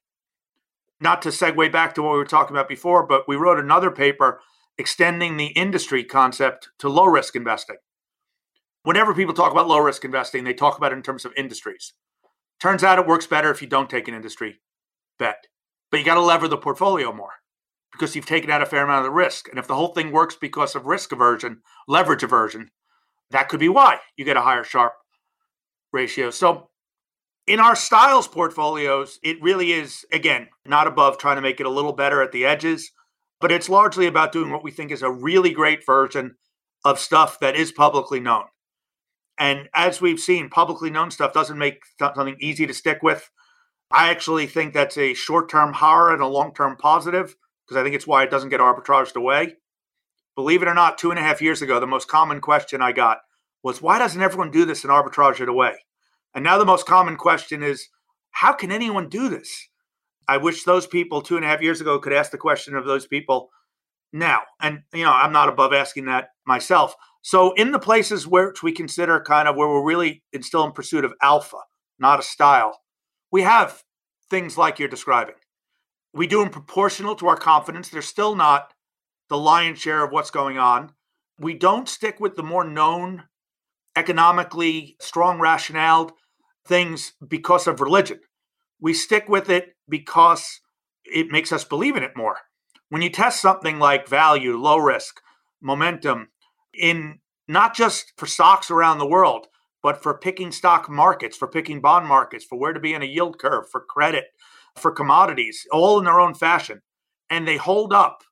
[1.00, 3.90] Not to segue back to what we were talking about before, but we wrote another
[3.90, 4.40] paper
[4.76, 7.76] extending the industry concept to low risk investing.
[8.84, 11.94] Whenever people talk about low risk investing, they talk about it in terms of industries.
[12.60, 14.60] Turns out it works better if you don't take an industry
[15.18, 15.46] bet,
[15.90, 17.32] but you got to lever the portfolio more
[17.98, 19.48] because you've taken out a fair amount of the risk.
[19.48, 22.70] And if the whole thing works because of risk aversion, leverage aversion,
[23.30, 24.94] that could be why you get a higher Sharpe
[25.92, 26.30] ratio.
[26.30, 26.68] So
[27.46, 31.70] in our styles portfolios, it really is, again, not above trying to make it a
[31.70, 32.92] little better at the edges,
[33.40, 36.36] but it's largely about doing what we think is a really great version
[36.84, 38.44] of stuff that is publicly known.
[39.38, 43.30] And as we've seen, publicly known stuff doesn't make something easy to stick with.
[43.90, 47.34] I actually think that's a short term horror and a long term positive
[47.68, 49.56] because I think it's why it doesn't get arbitraged away.
[50.34, 52.92] Believe it or not, two and a half years ago, the most common question I
[52.92, 53.18] got
[53.62, 55.74] was, why doesn't everyone do this and arbitrage it away?
[56.34, 57.88] And now the most common question is,
[58.30, 59.68] how can anyone do this?
[60.28, 62.84] I wish those people two and a half years ago could ask the question of
[62.84, 63.50] those people
[64.12, 64.42] now.
[64.60, 66.94] And, you know, I'm not above asking that myself.
[67.22, 71.04] So, in the places which we consider kind of where we're really still in pursuit
[71.04, 71.58] of alpha,
[71.98, 72.78] not a style,
[73.32, 73.82] we have
[74.30, 75.34] things like you're describing.
[76.12, 77.88] We do them proportional to our confidence.
[77.88, 78.72] They're still not
[79.28, 80.92] the lion's share of what's going on.
[81.38, 83.24] We don't stick with the more known,
[83.94, 86.16] economically strong rationale
[86.66, 88.20] things because of religion.
[88.80, 90.60] We stick with it because
[91.04, 92.36] it makes us believe in it more.
[92.90, 95.20] When you test something like value, low risk,
[95.60, 96.28] momentum,
[96.74, 99.48] in not just for stocks around the world,
[99.82, 103.06] but for picking stock markets, for picking bond markets, for where to be in a
[103.06, 104.24] yield curve, for credit,
[104.76, 106.82] for commodities, all in their own fashion.
[107.30, 108.22] And they hold up.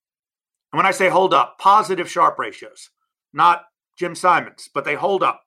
[0.72, 2.90] And when I say hold up, positive Sharpe ratios,
[3.32, 3.64] not
[3.98, 5.42] Jim Simons, but they hold up.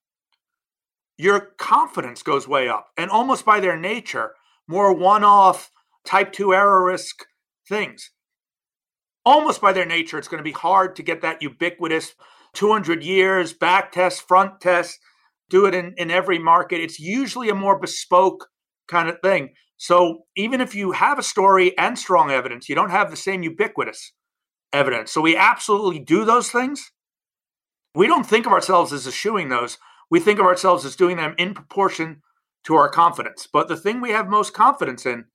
[1.17, 2.87] Your confidence goes way up.
[2.97, 4.33] And almost by their nature,
[4.67, 5.71] more one off
[6.05, 7.25] type 2 error risk
[7.67, 8.11] things.
[9.25, 12.13] Almost by their nature, it's going to be hard to get that ubiquitous
[12.53, 14.99] 200 years, back test, front test,
[15.49, 16.81] do it in, in every market.
[16.81, 18.47] It's usually a more bespoke
[18.87, 19.49] kind of thing.
[19.79, 23.41] So even if you have a story and strong evidence, you don't have the same
[23.41, 24.13] ubiquitous
[24.71, 25.11] evidence.
[25.11, 26.91] So we absolutely do those things.
[27.95, 29.79] We don't think of ourselves as eschewing those.
[30.11, 32.21] We think of ourselves as doing them in proportion
[32.65, 33.47] to our confidence.
[33.51, 35.25] But the thing we have most confidence in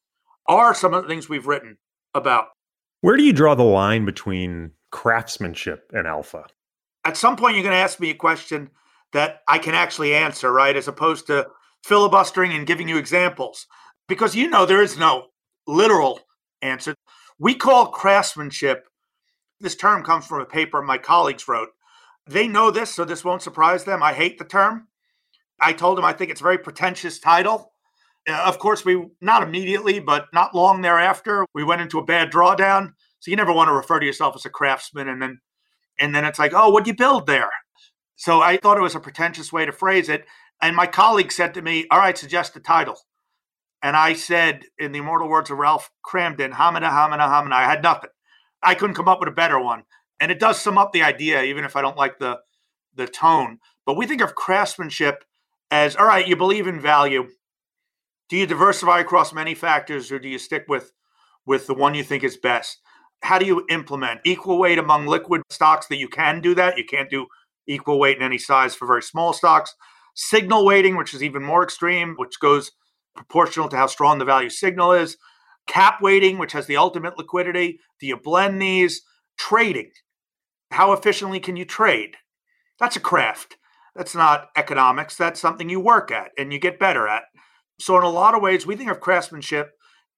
[0.47, 1.79] are some of the things we've written
[2.15, 2.51] about.
[3.01, 6.45] Where do you draw the line between craftsmanship and alpha?
[7.05, 8.71] at some point you're going to ask me a question
[9.13, 10.77] that I can actually answer, right?
[10.77, 11.47] As opposed to
[11.85, 13.67] filibustering and giving you examples.
[14.09, 15.29] Because you know there is no
[15.67, 16.21] literal
[16.63, 16.95] answer.
[17.39, 18.87] We call craftsmanship,
[19.61, 21.71] this term comes from a paper my colleagues wrote.
[22.27, 24.03] They know this, so this won't surprise them.
[24.03, 24.89] I hate the term.
[25.61, 27.73] I told them I think it's a very pretentious title.
[28.29, 32.31] Uh, of course, we not immediately, but not long thereafter, we went into a bad
[32.31, 32.93] drawdown.
[33.21, 35.41] So you never want to refer to yourself as a craftsman and then
[35.99, 37.51] and then it's like, oh, what'd you build there?
[38.17, 40.25] So I thought it was a pretentious way to phrase it.
[40.61, 42.97] And my colleague said to me, all right, suggest a title.
[43.85, 47.53] And I said, in the immortal words of Ralph Kramden, hamina, hamina, hamina.
[47.53, 48.11] I had nothing.
[48.63, 49.85] I couldn't come up with a better one.
[50.19, 52.41] And it does sum up the idea, even if I don't like the,
[52.95, 53.59] the tone.
[53.85, 55.25] But we think of craftsmanship
[55.71, 57.29] as all right, you believe in value.
[58.31, 60.93] Do you diversify across many factors or do you stick with,
[61.45, 62.81] with the one you think is best?
[63.25, 66.77] how do you implement equal weight among liquid stocks that you can do that?
[66.77, 67.27] You can't do
[67.67, 69.75] equal weight in any size for very small stocks.
[70.15, 72.71] Signal weighting, which is even more extreme, which goes
[73.15, 75.17] proportional to how strong the value signal is.
[75.67, 77.81] Cap weighting, which has the ultimate liquidity.
[78.01, 79.03] Do you blend these?
[79.39, 79.91] Trading.
[80.71, 82.17] How efficiently can you trade?
[82.79, 83.57] That's a craft.
[83.95, 85.17] That's not economics.
[85.17, 87.25] That's something you work at and you get better at.
[87.79, 89.73] So, in a lot of ways, we think of craftsmanship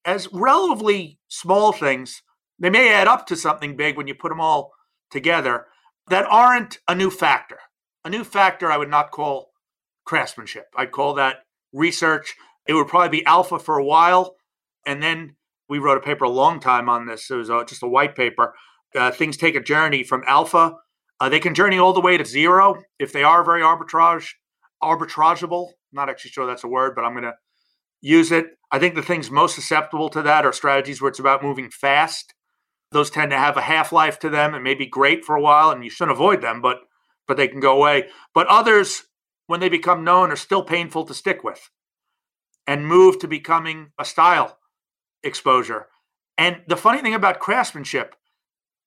[0.05, 2.23] as relatively small things
[2.59, 4.73] they may add up to something big when you put them all
[5.11, 5.67] together
[6.09, 7.59] that aren't a new factor.
[8.05, 9.51] A new factor I would not call
[10.05, 10.67] craftsmanship.
[10.77, 11.39] I'd call that
[11.73, 12.35] research.
[12.69, 14.37] It would probably be alpha for a while.
[14.87, 15.37] And then
[15.69, 17.31] we wrote a paper a long time on this.
[17.31, 18.55] It was a, just a white paper.
[18.95, 20.75] Uh, things take a journey from alpha.
[21.21, 24.29] Uh, they can journey all the way to zero if they are very arbitrage,
[24.83, 25.69] arbitrageable.
[25.69, 27.35] I'm not actually sure that's a word, but I'm going to
[28.01, 28.47] use it.
[28.71, 32.35] I think the things most susceptible to that are strategies where it's about moving fast
[32.93, 35.41] those tend to have a half life to them and may be great for a
[35.41, 36.79] while, and you shouldn't avoid them, but
[37.27, 38.09] but they can go away.
[38.35, 39.03] But others,
[39.49, 41.71] when they become known, are still painful to stick with.
[42.67, 44.59] And move to becoming a style
[45.23, 45.87] exposure.
[46.39, 48.15] And the funny thing about craftsmanship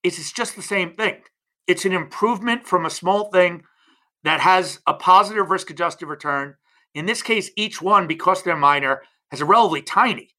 [0.04, 1.22] is it's just the same thing.
[1.68, 3.64] It's an improvement from a small thing
[4.24, 6.56] that has a positive risk adjusted return.
[6.94, 10.30] In this case, each one, because they're minor, has a relatively tiny,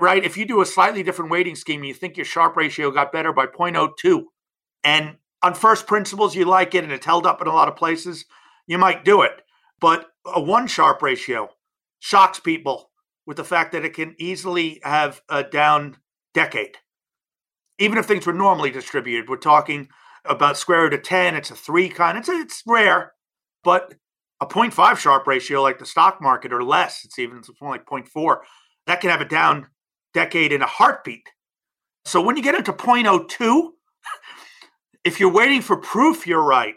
[0.00, 0.22] right?
[0.22, 3.32] If you do a slightly different weighting scheme, you think your Sharpe ratio got better
[3.32, 4.24] by 0.02.
[4.84, 7.76] And on first principles, you like it and it's held up in a lot of
[7.76, 8.26] places,
[8.66, 9.42] you might do it.
[9.80, 11.50] But a one Sharpe ratio
[12.04, 12.90] shocks people
[13.24, 15.96] with the fact that it can easily have a down
[16.34, 16.76] decade.
[17.78, 19.88] Even if things were normally distributed, we're talking
[20.26, 22.18] about square root of 10, it's a three kind.
[22.18, 23.14] It's, it's rare,
[23.64, 23.94] but
[24.38, 28.36] a 0.5 Sharpe ratio like the stock market or less, it's even more like 0.4,
[28.86, 29.68] that can have a down
[30.12, 31.26] decade in a heartbeat.
[32.04, 33.70] So when you get into 0.02,
[35.04, 36.76] if you're waiting for proof you're right,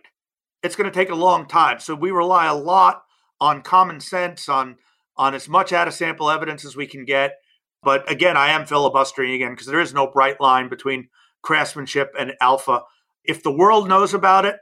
[0.64, 1.82] it's going to take a long time.
[1.82, 3.04] So we rely a lot
[3.42, 4.78] on common sense, on
[5.18, 7.36] on as much out of sample evidence as we can get.
[7.84, 11.10] But again, I am filibustering again because there is no bright line between
[11.42, 12.84] craftsmanship and alpha.
[13.24, 14.58] If the world knows about it,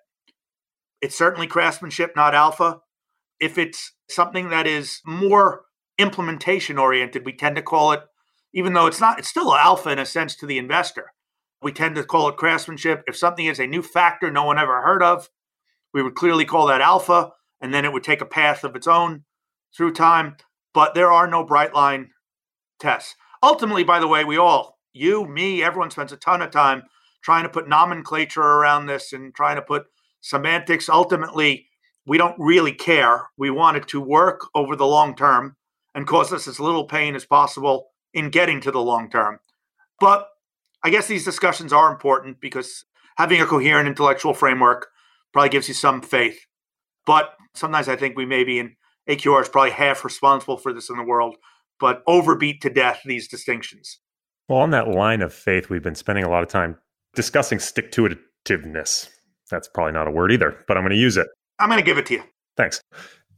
[1.01, 2.79] it's certainly craftsmanship, not alpha.
[3.39, 5.63] If it's something that is more
[5.97, 8.01] implementation oriented, we tend to call it,
[8.53, 11.11] even though it's not, it's still alpha in a sense to the investor.
[11.61, 13.03] We tend to call it craftsmanship.
[13.07, 15.29] If something is a new factor no one ever heard of,
[15.93, 17.31] we would clearly call that alpha,
[17.61, 19.23] and then it would take a path of its own
[19.75, 20.37] through time.
[20.73, 22.11] But there are no bright line
[22.79, 23.15] tests.
[23.41, 26.83] Ultimately, by the way, we all, you, me, everyone spends a ton of time
[27.21, 29.85] trying to put nomenclature around this and trying to put
[30.21, 30.89] semantics.
[30.89, 31.67] Ultimately,
[32.05, 33.29] we don't really care.
[33.37, 35.55] We want it to work over the long term
[35.93, 39.39] and cause us as little pain as possible in getting to the long term.
[39.99, 40.27] But
[40.83, 42.85] I guess these discussions are important because
[43.17, 44.87] having a coherent intellectual framework
[45.33, 46.45] probably gives you some faith.
[47.05, 48.75] But sometimes I think we may be in
[49.09, 51.35] AQR is probably half responsible for this in the world,
[51.79, 53.99] but overbeat to death these distinctions.
[54.47, 56.77] Well, on that line of faith, we've been spending a lot of time
[57.15, 58.09] discussing stick to
[58.47, 59.09] itiveness.
[59.49, 61.27] That's probably not a word either, but I'm going to use it.
[61.59, 62.23] I'm going to give it to you.
[62.57, 62.81] Thanks.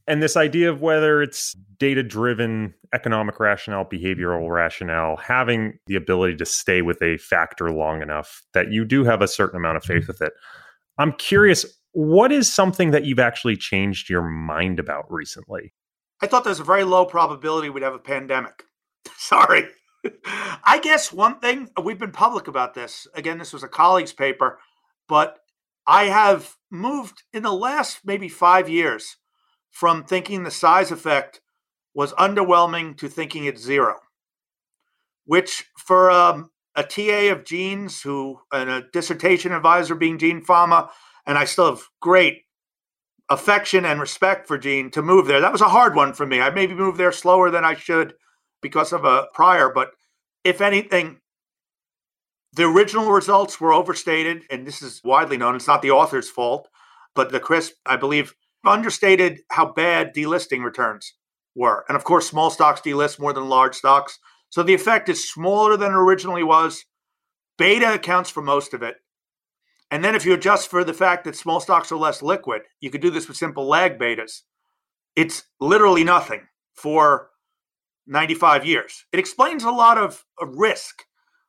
[0.07, 6.38] And this idea of whether it's data driven economic rationale, behavioral rationale, having the ability
[6.38, 9.84] to stay with a factor long enough that you do have a certain amount of
[9.84, 10.32] faith with it.
[10.97, 11.65] I'm curious,
[11.98, 15.74] what is something that you've actually changed your mind about recently?
[16.22, 18.66] I thought there's a very low probability we'd have a pandemic.
[19.18, 19.68] Sorry.
[20.64, 23.08] I guess one thing, we've been public about this.
[23.16, 24.60] Again, this was a colleague's paper,
[25.10, 25.39] but
[25.88, 29.18] I have moved in the last maybe five years
[29.72, 31.41] from thinking the size effect
[31.95, 33.95] was underwhelming to thinking it's zero,
[35.26, 40.91] which for um, a TA of Gene's who and a dissertation advisor being Gene Fama,
[41.28, 42.43] and I still have great
[43.30, 45.41] affection and respect for Gene to move there.
[45.41, 46.39] That was a hard one for me.
[46.39, 48.13] I maybe moved there slower than I should
[48.61, 49.91] because of a prior, but
[50.43, 51.19] if anything,
[52.53, 55.55] the original results were overstated, and this is widely known.
[55.55, 56.69] It's not the author's fault,
[57.13, 58.34] but the CRSP, I believe,
[58.65, 61.13] understated how bad delisting returns
[61.55, 61.84] were.
[61.89, 64.17] And of course, small stocks delist more than large stocks.
[64.49, 66.86] So the effect is smaller than it originally was.
[67.57, 68.95] Beta accounts for most of it.
[69.89, 72.89] And then if you adjust for the fact that small stocks are less liquid, you
[72.89, 74.41] could do this with simple lag betas.
[75.15, 76.41] It's literally nothing
[76.73, 77.29] for
[78.05, 79.05] 95 years.
[79.11, 81.03] It explains a lot of, of risk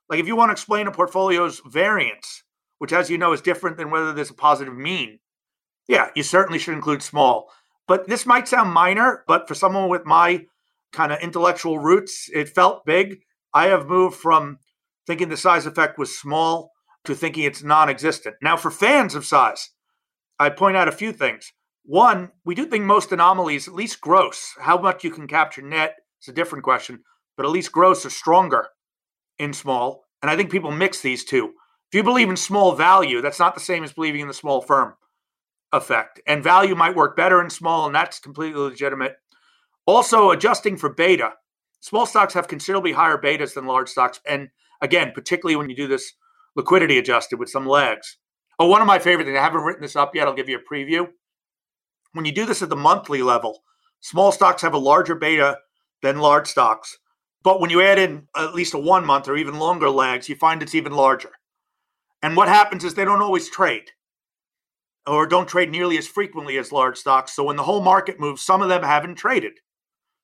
[0.09, 2.43] like if you want to explain a portfolio's variance,
[2.79, 5.19] which as you know is different than whether there's a positive mean,
[5.87, 7.51] yeah, you certainly should include small.
[7.87, 10.47] But this might sound minor, but for someone with my
[10.93, 13.21] kind of intellectual roots, it felt big.
[13.53, 14.59] I have moved from
[15.07, 16.71] thinking the size effect was small
[17.09, 18.37] to thinking it's non existent.
[18.41, 19.71] Now, for fans of size,
[20.39, 21.53] I point out a few things.
[21.85, 25.97] One, we do think most anomalies, at least gross, how much you can capture net
[26.23, 27.01] is a different question,
[27.37, 28.69] but at least gross are stronger
[29.39, 30.05] in small.
[30.21, 31.55] And I think people mix these two.
[31.91, 34.61] If you believe in small value, that's not the same as believing in the small
[34.61, 34.95] firm
[35.73, 36.21] effect.
[36.27, 39.17] And value might work better in small, and that's completely legitimate.
[39.87, 41.33] Also, adjusting for beta.
[41.81, 44.21] Small stocks have considerably higher betas than large stocks.
[44.27, 44.51] And
[44.83, 46.13] again, particularly when you do this
[46.59, 48.19] liquidity adjusted with some lags.
[48.59, 50.27] Oh, one of my favorite things, I haven't written this up yet.
[50.27, 51.09] I'll give you a preview.
[52.13, 53.63] When you do this at the monthly level,
[54.01, 55.59] small stocks have a larger beta
[56.03, 56.99] than large stocks.
[57.45, 60.35] But when you add in at least a one month or even longer lags, you
[60.35, 61.31] find it's even larger.
[62.23, 63.93] And what happens is they don't always trade
[65.07, 67.37] or don't trade nearly as frequently as large stocks.
[67.37, 69.53] So when the whole market moves, some of them haven't traded.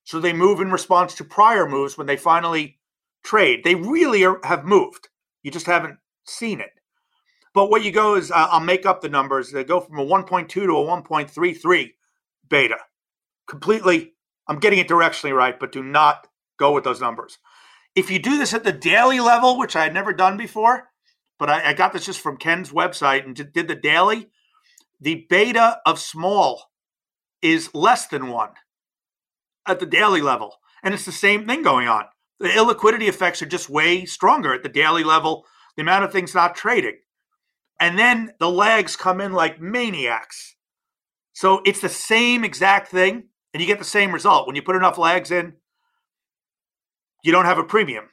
[0.03, 2.79] So they move in response to prior moves when they finally
[3.23, 3.63] trade.
[3.63, 5.07] They really are, have moved.
[5.41, 6.71] You just haven't seen it.
[7.53, 9.51] But what you go is, uh, I'll make up the numbers.
[9.51, 11.93] They go from a 1.2 to a 1.33
[12.49, 12.77] beta.
[13.47, 14.13] Completely,
[14.47, 16.27] I'm getting it directionally right, but do not
[16.59, 17.37] go with those numbers.
[17.95, 20.89] If you do this at the daily level, which I had never done before,
[21.39, 24.29] but I, I got this just from Ken's website and did the daily,
[24.99, 26.71] the beta of small
[27.41, 28.51] is less than one
[29.67, 30.55] at the daily level.
[30.83, 32.05] And it's the same thing going on.
[32.39, 35.45] The illiquidity effects are just way stronger at the daily level,
[35.75, 36.97] the amount of things not trading.
[37.79, 40.55] And then the lags come in like maniacs.
[41.33, 44.47] So it's the same exact thing, and you get the same result.
[44.47, 45.53] When you put enough lags in,
[47.23, 48.05] you don't have a premium.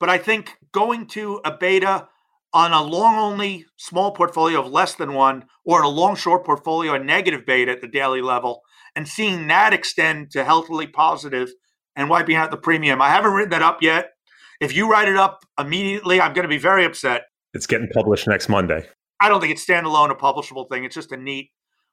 [0.00, 2.08] But I think going to a beta
[2.54, 6.46] on a long only small portfolio of less than one, or in a long short
[6.46, 8.62] portfolio, a negative beta at the daily level,
[8.94, 11.50] and seeing that extend to healthily positive
[11.94, 13.02] and wiping out the premium.
[13.02, 14.12] I haven't written that up yet.
[14.60, 17.24] If you write it up immediately, I'm going to be very upset.
[17.54, 18.86] It's getting published next Monday.
[19.20, 20.84] I don't think it's standalone, a publishable thing.
[20.84, 21.50] It's just a neat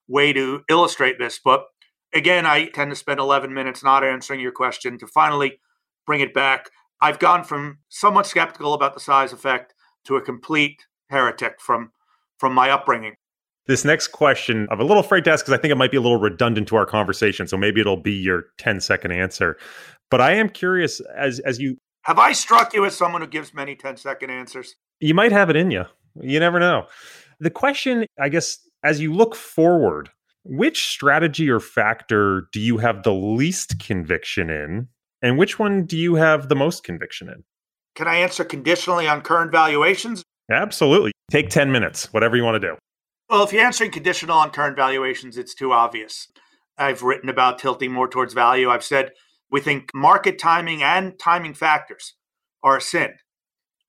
[0.08, 1.40] way to illustrate this.
[1.44, 1.64] But
[2.14, 5.60] again, I tend to spend 11 minutes not answering your question to finally
[6.06, 6.70] bring it back.
[7.02, 9.74] I've gone from somewhat skeptical about the size effect
[10.06, 11.92] to a complete heretic from
[12.40, 13.16] from my upbringing.
[13.68, 15.98] This next question, I'm a little afraid to ask because I think it might be
[15.98, 17.48] a little redundant to our conversation.
[17.48, 19.58] So maybe it'll be your 10 second answer.
[20.12, 23.54] But I am curious as as you have I struck you as someone who gives
[23.54, 24.76] many 10 second answers?
[25.00, 25.86] You might have it in you.
[26.22, 26.86] You never know.
[27.40, 30.10] The question, I guess, as you look forward,
[30.44, 34.88] which strategy or factor do you have the least conviction in?
[35.22, 37.44] And which one do you have the most conviction in?
[37.96, 40.24] Can I answer conditionally on current valuations?
[40.52, 41.14] Absolutely.
[41.32, 42.76] Take 10 minutes, whatever you want to do.
[43.30, 46.28] Well, if you're answering conditional on current valuations, it's too obvious.
[46.78, 48.70] I've written about tilting more towards value.
[48.70, 49.12] I've said
[49.54, 52.16] we think market timing and timing factors
[52.64, 53.14] are a sin,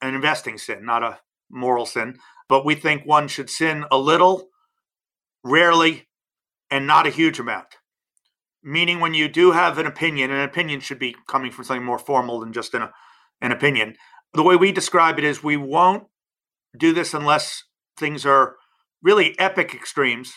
[0.02, 2.18] an investing sin, not a moral sin.
[2.50, 4.50] But we think one should sin a little,
[5.42, 6.06] rarely,
[6.70, 7.78] and not a huge amount.
[8.62, 11.98] Meaning, when you do have an opinion, an opinion should be coming from something more
[11.98, 12.90] formal than just an,
[13.40, 13.96] an opinion.
[14.34, 16.04] The way we describe it is we won't
[16.76, 17.64] do this unless
[17.96, 18.56] things are
[19.02, 20.34] really epic extremes.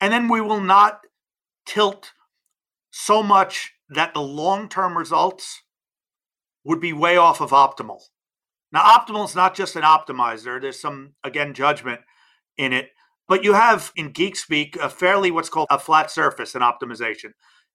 [0.00, 1.00] And then we will not
[1.66, 2.12] tilt
[2.92, 5.62] so much that the long term results
[6.64, 8.00] would be way off of optimal.
[8.70, 12.00] Now, optimal is not just an optimizer, there's some, again, judgment
[12.58, 12.90] in it.
[13.26, 17.32] But you have in geek speak a fairly what's called a flat surface in optimization.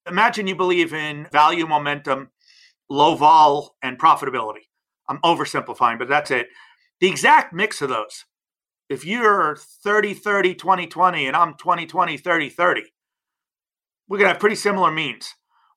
[0.08, 2.30] Imagine you believe in value, momentum,
[2.88, 4.66] low vol, and profitability.
[5.08, 6.48] I'm oversimplifying, but that's it.
[7.00, 8.24] The exact mix of those
[8.88, 12.82] if you're 30 30 20 20 and I'm 20 20 30 30,
[14.08, 15.34] we're going to have pretty similar means.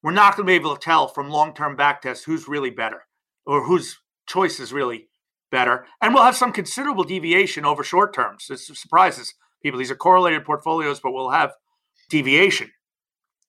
[0.08, 2.70] We're not going to be able to tell from long term back tests who's really
[2.70, 3.01] better
[3.45, 5.10] or whose choice is really
[5.51, 5.86] better.
[6.01, 8.45] And we'll have some considerable deviation over short terms.
[8.47, 9.78] This surprises people.
[9.78, 11.51] These are correlated portfolios, but we'll have
[12.10, 12.72] deviation.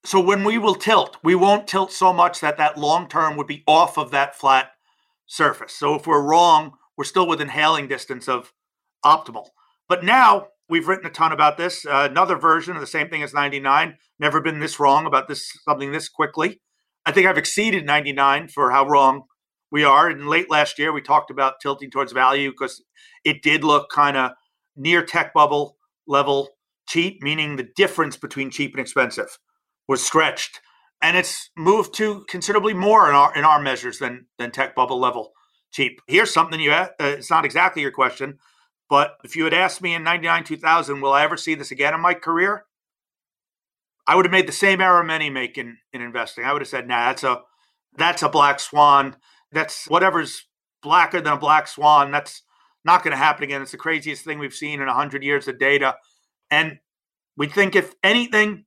[0.05, 3.47] So when we will tilt, we won't tilt so much that that long term would
[3.47, 4.73] be off of that flat
[5.27, 5.75] surface.
[5.75, 8.53] So if we're wrong, we're still within hailing distance of
[9.05, 9.51] optimal.
[9.89, 11.87] But now we've written a ton about this.
[11.87, 13.97] Uh, another version of the same thing as 99.
[14.19, 16.61] Never been this wrong about this something this quickly.
[17.07, 19.23] I think I've exceeded 99 for how wrong
[19.71, 20.09] we are.
[20.09, 22.85] And late last year, we talked about tilting towards value because
[23.25, 24.33] it did look kind of
[24.77, 26.51] near tech bubble level
[26.89, 29.39] cheap, meaning the difference between cheap and expensive
[29.87, 30.61] was stretched.
[31.01, 34.99] And it's moved to considerably more in our in our measures than than tech bubble
[34.99, 35.33] level
[35.71, 36.01] cheap.
[36.07, 38.39] Here's something you uh, it's not exactly your question,
[38.89, 41.95] but if you had asked me in 99, 2000, will I ever see this again
[41.95, 42.65] in my career?
[44.07, 46.45] I would have made the same error many make in, in investing.
[46.45, 47.43] I would have said, nah, that's a,
[47.97, 49.17] that's a black swan.
[49.53, 50.47] That's whatever's
[50.83, 52.11] blacker than a black swan.
[52.11, 52.43] That's
[52.85, 53.61] not going to happen again.
[53.61, 55.97] It's the craziest thing we've seen in 100 years of data.
[56.51, 56.79] And
[57.37, 58.65] we think, if anything,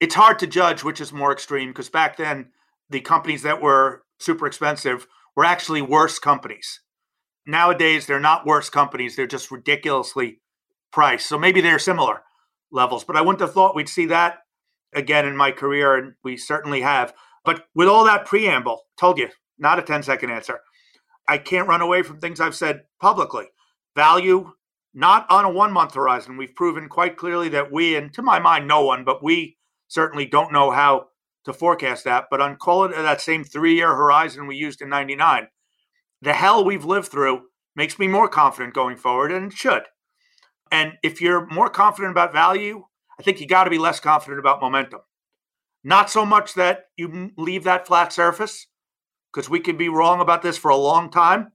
[0.00, 2.50] it's hard to judge which is more extreme because back then,
[2.88, 5.06] the companies that were super expensive
[5.36, 6.80] were actually worse companies.
[7.46, 9.16] Nowadays, they're not worse companies.
[9.16, 10.40] They're just ridiculously
[10.92, 11.28] priced.
[11.28, 12.22] So maybe they're similar
[12.72, 14.38] levels, but I wouldn't have thought we'd see that
[14.94, 17.12] again in my career, and we certainly have.
[17.44, 19.28] But with all that preamble, told you,
[19.58, 20.60] not a 10 second answer.
[21.28, 23.46] I can't run away from things I've said publicly.
[23.94, 24.52] Value,
[24.94, 26.36] not on a one month horizon.
[26.36, 29.56] We've proven quite clearly that we, and to my mind, no one, but we
[29.88, 31.06] certainly don't know how
[31.44, 32.26] to forecast that.
[32.30, 35.48] But on call it uh, that same three year horizon we used in 99,
[36.22, 37.42] the hell we've lived through
[37.76, 39.82] makes me more confident going forward, and should.
[40.70, 42.84] And if you're more confident about value,
[43.18, 45.00] I think you got to be less confident about momentum.
[45.82, 48.66] Not so much that you leave that flat surface,
[49.32, 51.52] because we could be wrong about this for a long time.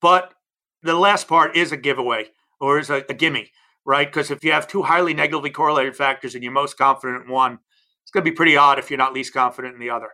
[0.00, 0.34] But
[0.82, 3.50] the last part is a giveaway or is a, a gimme,
[3.84, 4.06] right?
[4.06, 7.58] Because if you have two highly negatively correlated factors and you're most confident in one,
[8.02, 10.10] it's going to be pretty odd if you're not least confident in the other.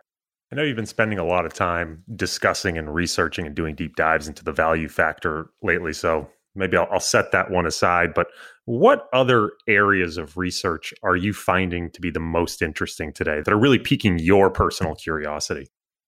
[0.51, 3.95] I know you've been spending a lot of time discussing and researching and doing deep
[3.95, 5.93] dives into the value factor lately.
[5.93, 8.13] So maybe I'll, I'll, set that one aside.
[8.13, 8.27] But
[8.65, 13.53] what other areas of research are you finding to be the most interesting today that
[13.53, 15.67] are really piquing your personal curiosity?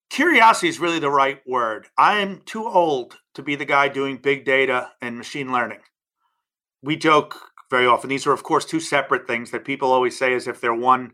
[0.10, 1.88] Curiosity is really the right word.
[1.98, 5.80] I am too old to be the guy doing big data and machine learning.
[6.82, 7.39] We joke
[7.70, 8.10] very often.
[8.10, 11.14] These are, of course, two separate things that people always say as if they're one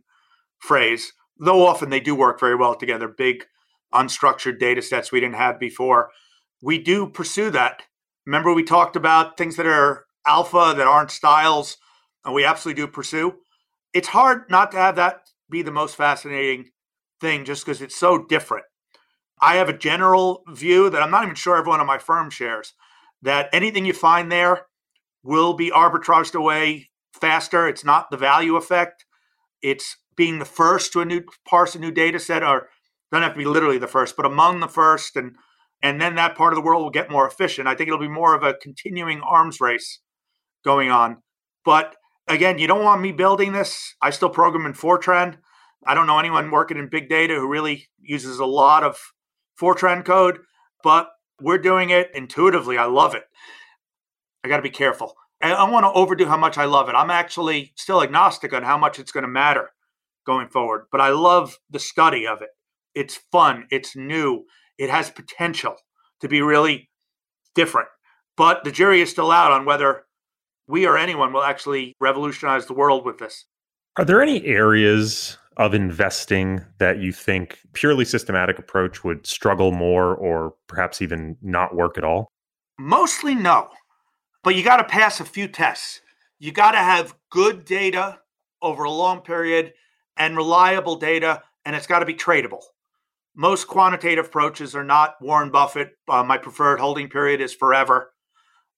[0.57, 3.45] phrase though often they do work very well together, big
[3.93, 6.09] unstructured data sets we didn't have before.
[6.61, 7.83] We do pursue that.
[8.25, 11.77] Remember, we talked about things that are alpha that aren't styles,
[12.25, 13.35] and we absolutely do pursue.
[13.93, 16.69] It's hard not to have that be the most fascinating
[17.19, 18.65] thing just because it's so different.
[19.41, 22.73] I have a general view that I'm not even sure everyone on my firm shares
[23.21, 24.65] that anything you find there
[25.23, 27.67] will be arbitraged away faster.
[27.67, 29.05] It's not the value effect.
[29.61, 32.67] It's being the first to a new parse a new data set, or
[33.09, 35.37] don't have to be literally the first, but among the first, and
[35.81, 37.69] and then that part of the world will get more efficient.
[37.69, 40.01] I think it'll be more of a continuing arms race
[40.65, 41.23] going on.
[41.63, 41.95] But
[42.27, 43.95] again, you don't want me building this.
[44.01, 45.37] I still program in Fortran.
[45.87, 48.97] I don't know anyone working in big data who really uses a lot of
[49.57, 50.39] Fortran code,
[50.83, 51.07] but
[51.41, 52.77] we're doing it intuitively.
[52.77, 53.23] I love it.
[54.43, 55.13] I got to be careful.
[55.41, 56.95] I don't want to overdo how much I love it.
[56.95, 59.69] I'm actually still agnostic on how much it's going to matter
[60.29, 60.85] going forward.
[60.91, 62.49] But I love the study of it.
[62.93, 64.45] It's fun, it's new,
[64.77, 65.75] it has potential
[66.21, 66.87] to be really
[67.55, 67.87] different.
[68.37, 70.03] But the jury is still out on whether
[70.67, 73.45] we or anyone will actually revolutionize the world with this.
[73.97, 80.13] Are there any areas of investing that you think purely systematic approach would struggle more
[80.13, 82.27] or perhaps even not work at all?
[82.77, 83.69] Mostly no.
[84.43, 86.01] But you got to pass a few tests.
[86.37, 88.19] You got to have good data
[88.61, 89.73] over a long period
[90.19, 92.61] and reliable data, and it's got to be tradable.
[93.35, 95.93] Most quantitative approaches are not Warren Buffett.
[96.07, 98.11] Uh, my preferred holding period is forever.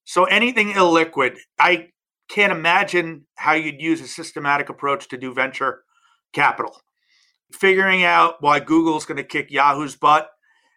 [0.04, 1.88] So anything illiquid, I
[2.28, 5.82] can't imagine how you'd use a systematic approach to do venture
[6.32, 6.80] capital.
[7.52, 10.30] Figuring out why Google's going to kick Yahoo's butt,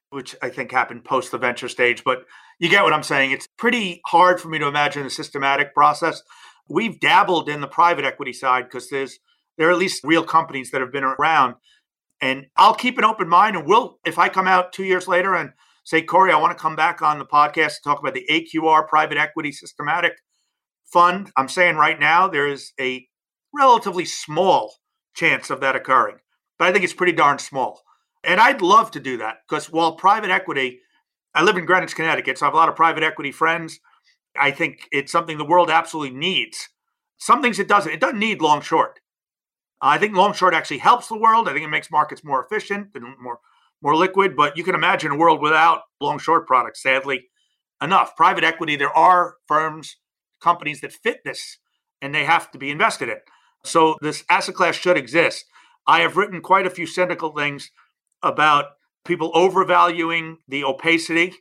[0.10, 2.26] which I think happened post the venture stage, but
[2.60, 3.32] you get what I'm saying.
[3.32, 6.24] It's pretty hard for me to imagine a systematic process.
[6.68, 9.20] We've dabbled in the private equity side because there's
[9.58, 11.56] there are at least real companies that have been around.
[12.22, 13.56] And I'll keep an open mind.
[13.56, 15.52] And we'll, if I come out two years later and
[15.84, 18.88] say, Corey, I want to come back on the podcast to talk about the AQR
[18.88, 20.14] private equity systematic
[20.92, 23.06] fund, I'm saying right now there is a
[23.54, 24.76] relatively small
[25.16, 26.18] chance of that occurring.
[26.58, 27.82] But I think it's pretty darn small.
[28.24, 30.80] And I'd love to do that because while private equity,
[31.34, 33.80] I live in Greenwich, Connecticut, so I have a lot of private equity friends.
[34.38, 36.70] I think it's something the world absolutely needs.
[37.18, 37.92] Some things it doesn't.
[37.92, 39.00] It doesn't need long short.
[39.82, 41.48] I think long short actually helps the world.
[41.48, 43.40] I think it makes markets more efficient and more
[43.82, 44.36] more liquid.
[44.36, 46.82] But you can imagine a world without long short products.
[46.82, 47.28] Sadly,
[47.82, 48.76] enough private equity.
[48.76, 49.98] There are firms,
[50.42, 51.58] companies that fit this,
[52.02, 53.18] and they have to be invested in.
[53.64, 55.46] So this asset class should exist.
[55.88, 57.72] I have written quite a few cynical things
[58.24, 58.66] about
[59.06, 61.36] people overvaluing the opacity.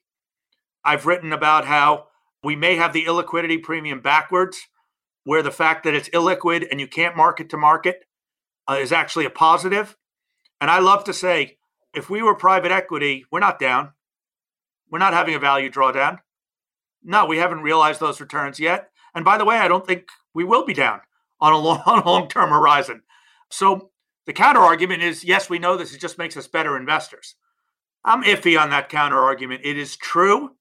[0.84, 2.08] I've written about how
[2.42, 4.66] we may have the illiquidity premium backwards,
[5.24, 8.04] where the fact that it's illiquid and you can't mark to market
[8.68, 9.96] uh, is actually a positive.
[10.60, 11.58] And I love to say,
[11.94, 13.92] if we were private equity, we're not down.
[14.90, 16.20] We're not having a value drawdown.
[17.02, 18.90] No, we haven't realized those returns yet.
[19.14, 21.00] And by the way, I don't think we will be down
[21.40, 23.02] on a long, long term horizon.
[23.50, 23.90] So
[24.26, 25.94] the counter argument is yes, we know this.
[25.94, 27.36] It just makes us better investors.
[28.04, 29.62] I'm iffy on that counter argument.
[29.64, 30.52] It is true,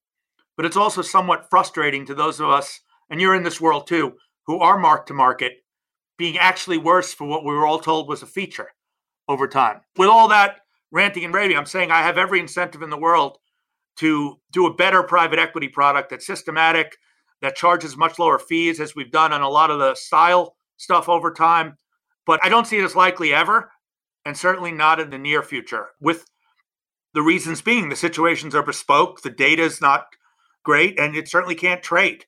[0.56, 4.14] but it's also somewhat frustrating to those of us, and you're in this world too,
[4.46, 5.63] who are marked to market
[6.18, 8.70] being actually worse for what we were all told was a feature
[9.28, 9.82] over time.
[9.98, 10.58] With all that
[10.92, 13.38] ranting and raving, I'm saying I have every incentive in the world
[13.98, 16.98] to do a better private equity product that's systematic,
[17.42, 21.10] that charges much lower fees, as we've done on a lot of the style stuff
[21.10, 21.78] over time.
[22.26, 23.72] But I don't see it as likely ever,
[24.26, 25.88] and certainly not in the near future.
[26.00, 26.26] With
[27.14, 30.06] the reasons being the situations are bespoke, the data is not
[30.64, 32.26] great, and it certainly can't trade.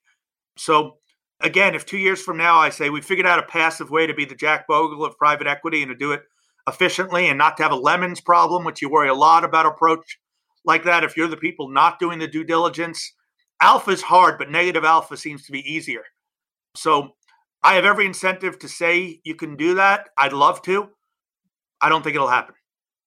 [0.57, 0.97] So
[1.41, 4.13] again, if two years from now I say we figured out a passive way to
[4.13, 6.23] be the Jack Bogle of private equity and to do it
[6.67, 10.19] efficiently and not to have a lemons problem, which you worry a lot about approach
[10.65, 11.03] like that.
[11.03, 13.13] If you're the people not doing the due diligence,
[13.61, 16.03] alpha is hard, but negative alpha seems to be easier.
[16.75, 17.11] So
[17.63, 20.09] I have every incentive to say you can do that.
[20.17, 20.89] I'd love to.
[21.81, 22.55] I don't think it'll happen.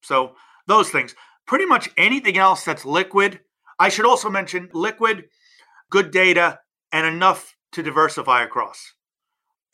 [0.02, 0.34] So
[0.66, 1.14] those things.
[1.46, 3.40] Pretty much anything else that's liquid.
[3.78, 5.24] I should also mention liquid,
[5.90, 6.60] good data,
[6.92, 8.94] and enough to diversify across.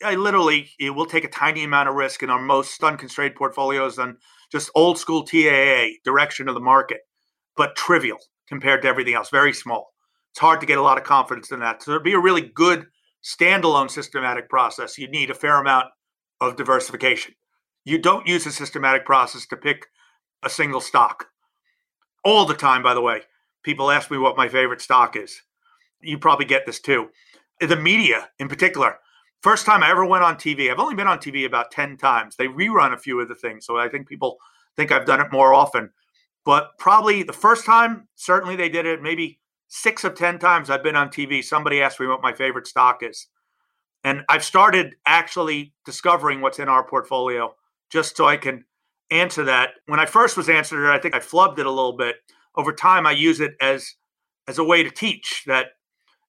[0.03, 3.95] I literally it will take a tiny amount of risk in our most unconstrained portfolios
[3.95, 4.17] than
[4.51, 7.01] just old school TAA direction of the market,
[7.55, 9.93] but trivial compared to everything else, very small.
[10.31, 11.81] It's hard to get a lot of confidence in that.
[11.81, 12.87] So to be a really good
[13.23, 15.87] standalone systematic process, you need a fair amount
[16.41, 17.33] of diversification.
[17.85, 19.87] You don't use a systematic process to pick
[20.43, 21.27] a single stock.
[22.23, 23.21] All the time, by the way,
[23.63, 25.41] people ask me what my favorite stock is.
[26.01, 27.09] You probably get this too.
[27.61, 28.97] The media, in particular,
[29.41, 32.35] first time I ever went on TV, I've only been on TV about 10 times.
[32.35, 33.65] They rerun a few of the things.
[33.65, 34.37] So I think people
[34.75, 35.91] think I've done it more often.
[36.43, 39.01] But probably the first time, certainly they did it.
[39.01, 42.67] Maybe six of 10 times I've been on TV, somebody asked me what my favorite
[42.67, 43.27] stock is.
[44.03, 47.55] And I've started actually discovering what's in our portfolio
[47.89, 48.65] just so I can
[49.09, 49.71] answer that.
[49.87, 52.17] When I first was answering it, I think I flubbed it a little bit.
[52.55, 53.95] Over time, I use it as
[54.47, 55.69] as a way to teach that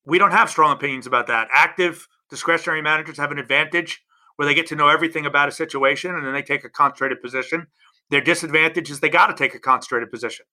[0.06, 1.48] we don't have strong opinions about that.
[1.52, 4.02] Active discretionary managers have an advantage
[4.36, 7.20] where they get to know everything about a situation and then they take a concentrated
[7.20, 7.66] position.
[8.10, 10.46] Their disadvantage is they got to take a concentrated position.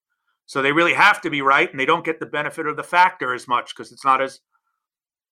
[0.46, 2.84] So they really have to be right and they don't get the benefit of the
[2.84, 4.40] factor as much because it's not as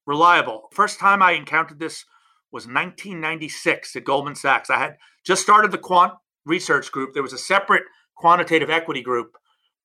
[0.05, 0.69] reliable.
[0.71, 2.05] First time I encountered this
[2.51, 4.69] was 1996 at Goldman Sachs.
[4.69, 6.13] I had just started the quant
[6.45, 7.13] research group.
[7.13, 7.83] There was a separate
[8.15, 9.37] quantitative equity group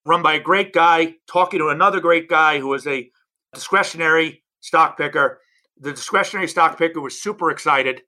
[0.05, 3.11] run by a great guy talking to another great guy who was a
[3.57, 5.41] discretionary stock picker.
[5.79, 8.03] The discretionary stock picker was super excited.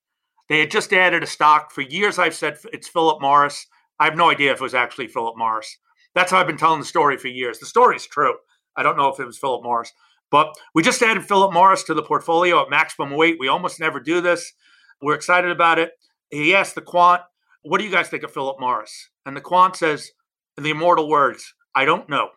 [0.48, 1.72] They had just added a stock.
[1.72, 3.66] For years, I've said it's Philip Morris.
[3.98, 5.76] I have no idea if it was actually Philip Morris.
[6.14, 7.58] That's how I've been telling the story for years.
[7.58, 8.34] The story is true.
[8.76, 9.92] I don't know if it was Philip Morris.
[10.30, 13.38] But we just added Philip Morris to the portfolio at maximum weight.
[13.40, 14.52] We almost never do this.
[15.00, 15.92] We're excited about it.
[16.30, 17.22] He asked the quant,
[17.62, 19.08] What do you guys think of Philip Morris?
[19.24, 20.12] And the quant says,
[20.58, 22.30] in the immortal words, I don't know.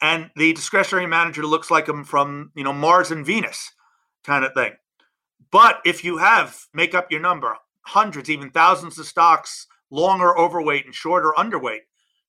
[0.00, 3.72] And the discretionary manager looks like him from, you know, Mars and Venus
[4.24, 4.72] kind of thing.
[5.50, 10.84] But if you have, make up your number, hundreds, even thousands of stocks, longer overweight
[10.84, 11.80] and shorter underweight,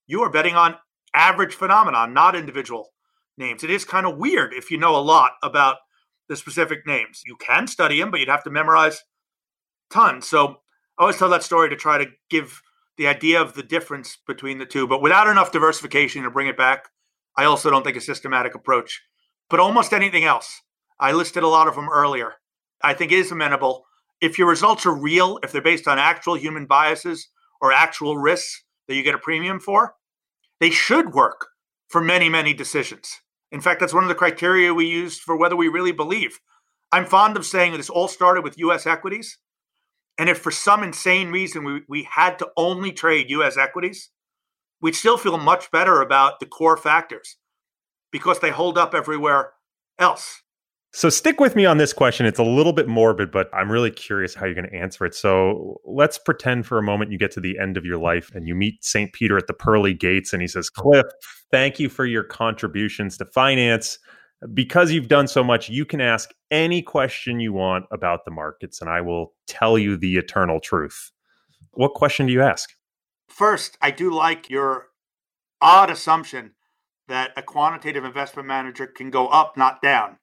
[0.06, 0.76] you are betting on
[1.14, 2.92] average phenomenon, not individual
[3.36, 3.64] names.
[3.64, 5.76] It is kind of weird if you know a lot about
[6.28, 7.22] the specific names.
[7.26, 9.02] You can study them, but you'd have to memorize
[9.90, 10.28] tons.
[10.28, 10.60] So
[10.98, 12.62] I always tell that story to try to give
[12.96, 14.86] the idea of the difference between the two.
[14.86, 16.88] But without enough diversification to bring it back,
[17.38, 19.00] I also don't think a systematic approach.
[19.48, 20.60] But almost anything else,
[20.98, 22.34] I listed a lot of them earlier,
[22.82, 23.84] I think is amenable.
[24.20, 27.28] If your results are real, if they're based on actual human biases
[27.60, 29.94] or actual risks that you get a premium for,
[30.58, 31.46] they should work
[31.86, 33.08] for many, many decisions.
[33.52, 36.40] In fact, that's one of the criteria we used for whether we really believe.
[36.90, 39.38] I'm fond of saying that this all started with US equities.
[40.18, 44.10] And if for some insane reason we, we had to only trade US equities,
[44.80, 47.36] we'd still feel much better about the core factors
[48.10, 49.52] because they hold up everywhere
[49.98, 50.42] else.
[50.92, 52.24] So stick with me on this question.
[52.24, 55.14] It's a little bit morbid, but I'm really curious how you're going to answer it.
[55.14, 58.48] So let's pretend for a moment you get to the end of your life and
[58.48, 59.12] you meet St.
[59.12, 61.04] Peter at the pearly gates and he says, Cliff,
[61.50, 63.98] thank you for your contributions to finance.
[64.54, 68.80] Because you've done so much, you can ask any question you want about the markets
[68.80, 71.10] and I will tell you the eternal truth.
[71.72, 72.70] What question do you ask?
[73.38, 74.88] First, I do like your
[75.60, 76.54] odd assumption
[77.06, 80.18] that a quantitative investment manager can go up, not down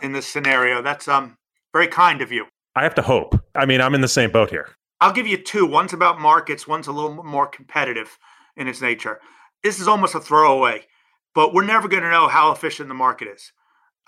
[0.00, 0.80] in this scenario.
[0.80, 1.36] That's um
[1.74, 2.46] very kind of you.
[2.74, 3.38] I have to hope.
[3.54, 4.70] I mean, I'm in the same boat here.
[5.02, 5.66] I'll give you two.
[5.66, 8.18] One's about markets, one's a little more competitive
[8.56, 9.20] in its nature.
[9.62, 10.86] This is almost a throwaway,
[11.34, 13.52] but we're never going to know how efficient the market is.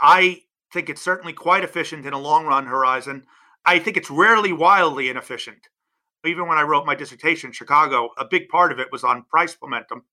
[0.01, 3.27] I think it's certainly quite efficient in a long run horizon.
[3.67, 5.69] I think it's rarely wildly inefficient.
[6.25, 9.25] Even when I wrote my dissertation in Chicago, a big part of it was on
[9.25, 10.05] price momentum.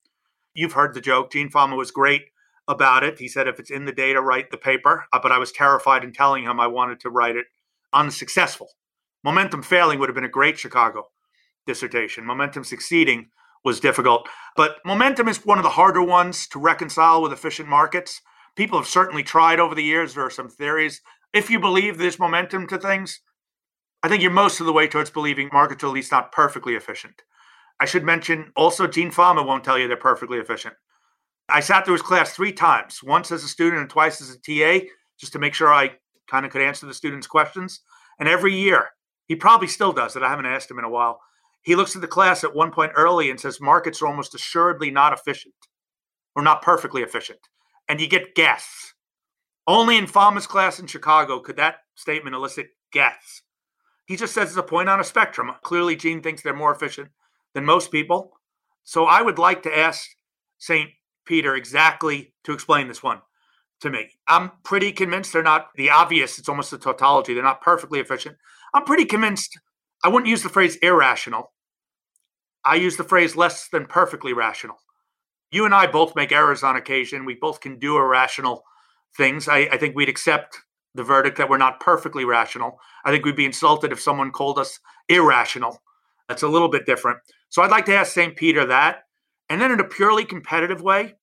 [0.54, 1.32] You've heard the joke.
[1.32, 2.24] Gene Fama was great
[2.68, 3.20] about it.
[3.20, 5.06] He said, if it's in the data, write the paper.
[5.14, 7.46] Uh, but I was terrified in telling him I wanted to write it
[7.94, 8.70] unsuccessful.
[9.24, 11.10] Momentum failing would have been a great Chicago
[11.68, 12.26] dissertation.
[12.26, 13.30] Momentum succeeding
[13.64, 14.28] was difficult.
[14.56, 18.22] But momentum is one of the harder ones to reconcile with efficient markets.
[18.56, 20.14] People have certainly tried over the years.
[20.14, 21.02] There are some theories.
[21.34, 23.20] If you believe there's momentum to things,
[24.02, 26.76] I think you're most of the way towards believing markets are at least not perfectly
[26.76, 27.22] efficient.
[27.80, 30.76] I should mention also, Gene Fama won't tell you they're perfectly efficient.
[31.50, 34.40] I sat through his class three times, once as a student and twice as a
[34.40, 34.86] TA,
[35.18, 35.92] just to make sure I
[36.28, 37.82] kind of could answer the students' questions.
[38.20, 38.90] And every year,
[39.28, 40.24] he probably still does it.
[40.24, 41.20] I haven't asked him in a while.
[41.62, 44.92] He looks at the class at one point early and says markets are almost assuredly
[44.92, 45.56] not efficient
[46.36, 47.40] or not perfectly efficient.
[47.88, 48.94] And you get guess.
[49.68, 53.42] Only in Fama's class in Chicago could that statement elicit guess.
[54.10, 55.52] He just says it's a point on a spectrum.
[55.62, 57.10] Clearly, Gene thinks they're more efficient
[57.54, 58.32] than most people.
[58.84, 60.10] So I would like to ask
[60.58, 60.90] St.
[61.26, 63.22] Peter exactly to explain this one
[63.82, 64.10] to me.
[64.28, 67.36] I'm pretty convinced they're not the obvious, it's almost a tautology.
[67.36, 68.36] They're not perfectly efficient.
[68.74, 69.60] I'm pretty convinced,
[70.04, 71.54] I wouldn't use the phrase irrational.
[72.66, 74.78] I use the phrase less than perfectly rational.
[75.52, 77.26] You and I both make errors on occasion.
[77.26, 78.64] We both can do irrational
[79.16, 79.48] things.
[79.48, 80.58] I, I think we'd accept
[80.96, 82.80] the verdict that we're not perfectly rational.
[83.06, 85.82] I think we'd be insulted if someone called us irrational.
[86.28, 87.20] That's a little bit different.
[87.50, 88.36] So I'd like to ask St.
[88.36, 89.04] Peter that.
[89.50, 91.16] And then in a purely competitive way,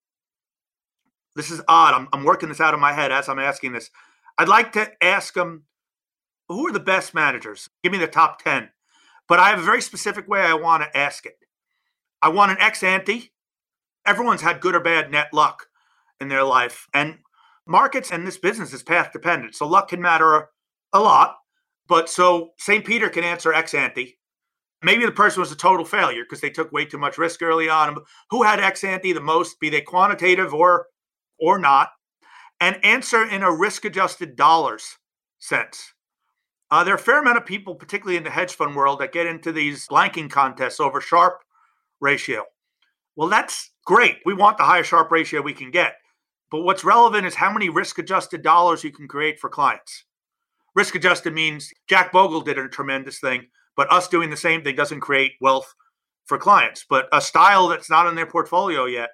[1.37, 1.95] this is odd.
[1.95, 3.91] I'm, I'm working this out in my head as I'm asking this.
[4.39, 5.64] I'd like to ask him
[6.49, 7.69] who are the best managers?
[7.83, 8.71] Give me the top 10.
[9.29, 11.37] But I have a very specific way I want to ask it.
[12.23, 13.33] I want an ex ante.
[14.07, 15.67] Everyone's had good or bad net luck
[16.21, 16.87] in their life.
[16.95, 17.19] And
[17.67, 19.55] markets and this business is path dependent.
[19.55, 20.49] So luck can matter
[20.93, 21.37] a lot.
[21.89, 22.85] But so St.
[22.85, 24.19] Peter can answer ex ante.
[24.83, 27.69] Maybe the person was a total failure because they took way too much risk early
[27.69, 27.97] on.
[28.31, 30.87] Who had ex ante the most, be they quantitative or
[31.39, 31.91] or not?
[32.61, 34.99] And answer in a risk adjusted dollars
[35.39, 35.93] sense.
[36.71, 39.12] Uh, there are a fair amount of people, particularly in the hedge fund world, that
[39.12, 41.41] get into these blanking contests over Sharpe
[42.01, 42.45] ratio.
[43.14, 44.17] Well, that's great.
[44.25, 45.95] We want the highest Sharpe ratio we can get.
[46.51, 50.05] But what's relevant is how many risk adjusted dollars you can create for clients.
[50.75, 54.77] Risk adjusted means Jack Bogle did a tremendous thing, but us doing the same thing
[54.77, 55.75] doesn't create wealth
[56.27, 59.11] for clients, but a style that's not in their portfolio yet.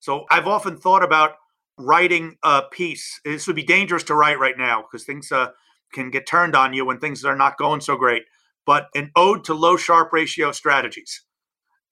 [0.00, 1.34] So I've often thought about
[1.78, 3.20] writing a piece.
[3.24, 5.48] This would be dangerous to write right now because things uh,
[5.92, 8.22] can get turned on you when things are not going so great.
[8.66, 11.22] But an ode to low Sharpe ratio strategies.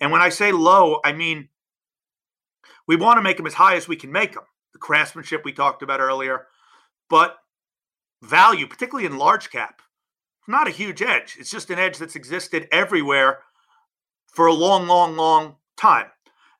[0.01, 1.49] And when I say low, I mean
[2.87, 5.52] we want to make them as high as we can make them the craftsmanship we
[5.52, 6.46] talked about earlier,
[7.08, 7.36] but
[8.22, 9.82] value, particularly in large cap,
[10.48, 11.36] not a huge edge.
[11.38, 13.40] It's just an edge that's existed everywhere
[14.26, 16.06] for a long, long, long time.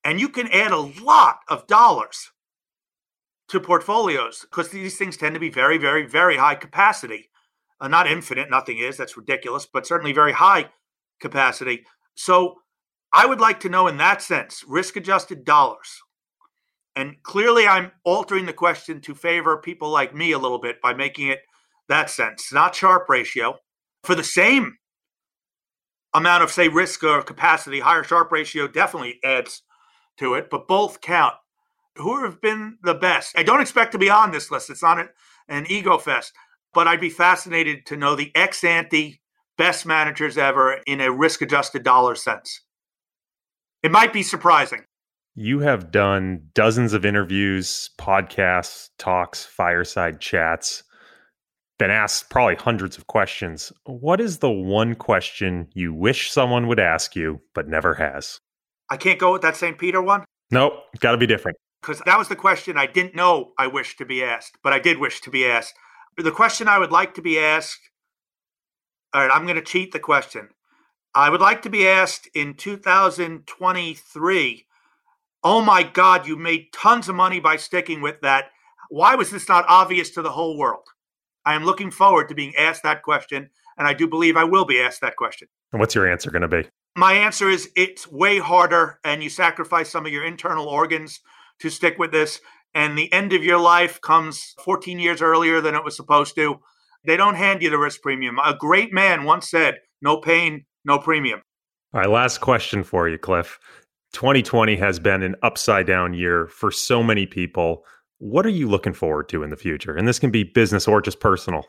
[0.05, 2.31] And you can add a lot of dollars
[3.49, 7.31] to portfolios because these things tend to be very, very, very high capacity.
[7.81, 10.71] Uh, not infinite, nothing is, that's ridiculous, but certainly very high
[11.21, 11.85] capacity.
[12.15, 12.57] So
[13.13, 16.01] I would like to know in that sense, risk adjusted dollars.
[16.95, 20.93] And clearly, I'm altering the question to favor people like me a little bit by
[20.93, 21.41] making it
[21.89, 23.57] that sense, not Sharpe ratio.
[24.05, 24.77] For the same
[26.13, 29.63] amount of, say, risk or capacity, higher Sharpe ratio definitely adds
[30.19, 31.35] to it, but both count.
[31.97, 33.37] Who have been the best?
[33.37, 34.71] I don't expect to be on this list.
[34.71, 35.07] It's not
[35.49, 36.33] an ego fest,
[36.73, 39.21] but I'd be fascinated to know the ex ante
[39.59, 42.63] best managers ever in a risk adjusted dollar sense.
[43.83, 44.85] It might be surprising.
[45.35, 50.83] You have done dozens of interviews, podcasts, talks, fireside chats,
[51.79, 53.73] been asked probably hundreds of questions.
[53.87, 58.41] What is the one question you wish someone would ask you but never has?
[58.91, 59.79] I can't go with that St.
[59.79, 60.27] Peter one.
[60.51, 61.57] Nope, got to be different.
[61.81, 64.79] Because that was the question I didn't know I wished to be asked, but I
[64.79, 65.73] did wish to be asked.
[66.19, 67.81] The question I would like to be asked,
[69.15, 70.51] all right, I'm going to cheat the question.
[71.15, 74.67] I would like to be asked in 2023
[75.45, 78.47] oh my God, you made tons of money by sticking with that.
[78.91, 80.85] Why was this not obvious to the whole world?
[81.45, 84.65] I am looking forward to being asked that question, and I do believe I will
[84.65, 85.49] be asked that question.
[85.73, 86.69] And what's your answer going to be?
[86.97, 91.21] My answer is it's way harder, and you sacrifice some of your internal organs
[91.61, 92.41] to stick with this.
[92.75, 96.61] And the end of your life comes 14 years earlier than it was supposed to.
[97.05, 98.39] They don't hand you the risk premium.
[98.39, 101.43] A great man once said, no pain, no premium.
[101.95, 103.59] All right, last question for you, Cliff.
[104.13, 107.85] 2020 has been an upside down year for so many people.
[108.19, 109.97] What are you looking forward to in the future?
[109.97, 111.67] And this can be business or just personal.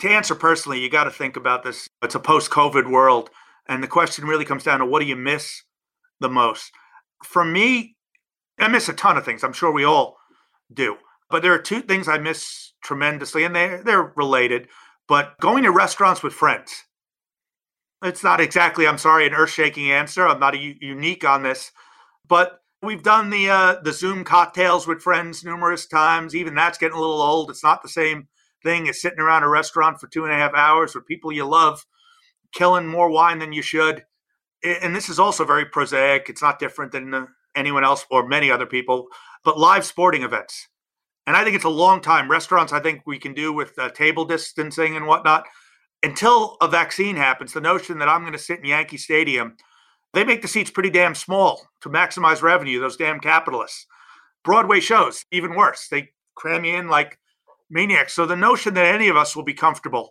[0.00, 1.86] To answer personally, you got to think about this.
[2.02, 3.30] It's a post COVID world.
[3.68, 5.62] And the question really comes down to what do you miss
[6.20, 6.72] the most?
[7.22, 7.94] For me,
[8.58, 9.44] I miss a ton of things.
[9.44, 10.16] I'm sure we all
[10.72, 10.96] do.
[11.30, 14.68] But there are two things I miss tremendously, and they're, they're related.
[15.06, 16.84] But going to restaurants with friends.
[18.02, 20.26] It's not exactly, I'm sorry, an earth shaking answer.
[20.26, 21.70] I'm not unique on this.
[22.28, 26.34] But we've done the uh, the Zoom cocktails with friends numerous times.
[26.34, 27.50] Even that's getting a little old.
[27.50, 28.28] It's not the same
[28.62, 31.44] thing as sitting around a restaurant for two and a half hours with people you
[31.44, 31.84] love,
[32.52, 34.04] killing more wine than you should.
[34.64, 36.28] And this is also very prosaic.
[36.28, 37.26] It's not different than uh,
[37.56, 39.08] anyone else or many other people.
[39.44, 40.68] But live sporting events,
[41.26, 42.30] and I think it's a long time.
[42.30, 45.46] Restaurants, I think we can do with uh, table distancing and whatnot.
[46.02, 49.56] Until a vaccine happens, the notion that I'm going to sit in Yankee Stadium
[50.12, 53.86] they make the seats pretty damn small to maximize revenue, those damn capitalists.
[54.44, 55.88] Broadway shows, even worse.
[55.88, 57.18] They cram you in like
[57.70, 58.12] maniacs.
[58.12, 60.10] So the notion that any of us will be comfortable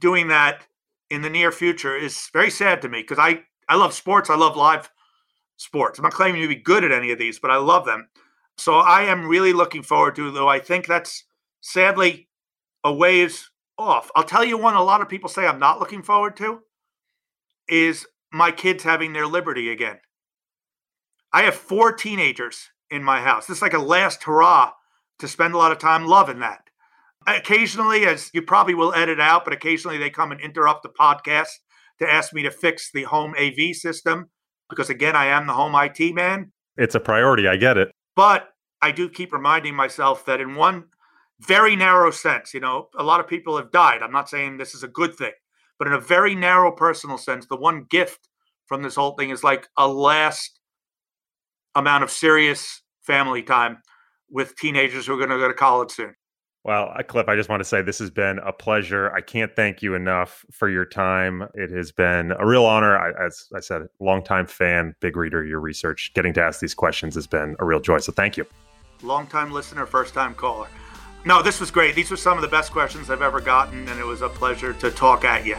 [0.00, 0.62] doing that
[1.10, 4.30] in the near future is very sad to me because I, I love sports.
[4.30, 4.90] I love live
[5.56, 5.98] sports.
[5.98, 8.08] I'm not claiming to be good at any of these, but I love them.
[8.58, 11.24] So I am really looking forward to, though I think that's
[11.62, 12.28] sadly
[12.84, 14.10] a ways off.
[14.14, 16.60] I'll tell you one a lot of people say I'm not looking forward to
[17.68, 19.98] is my kids having their liberty again.
[21.32, 23.46] I have four teenagers in my house.
[23.46, 24.72] This is like a last hurrah
[25.18, 26.62] to spend a lot of time loving that.
[27.26, 31.48] Occasionally, as you probably will edit out, but occasionally they come and interrupt the podcast
[31.98, 34.30] to ask me to fix the home AV system
[34.70, 36.52] because, again, I am the home IT man.
[36.76, 37.48] It's a priority.
[37.48, 37.90] I get it.
[38.14, 38.50] But
[38.80, 40.84] I do keep reminding myself that in one
[41.40, 44.02] very narrow sense, you know, a lot of people have died.
[44.02, 45.32] I'm not saying this is a good thing,
[45.78, 48.28] but in a very narrow personal sense, the one gift
[48.66, 50.58] from this whole thing is like a last
[51.74, 53.78] amount of serious family time
[54.30, 56.14] with teenagers who are going to go to college soon.
[56.64, 59.12] Well, uh, Cliff, I just want to say this has been a pleasure.
[59.12, 61.46] I can't thank you enough for your time.
[61.54, 62.98] It has been a real honor.
[62.98, 66.12] I, as I said, longtime fan, big reader of your research.
[66.14, 67.98] Getting to ask these questions has been a real joy.
[67.98, 68.46] So thank you.
[69.02, 70.66] Long-time listener, first-time caller.
[71.26, 71.96] No, this was great.
[71.96, 74.72] These were some of the best questions I've ever gotten, and it was a pleasure
[74.74, 75.56] to talk at you.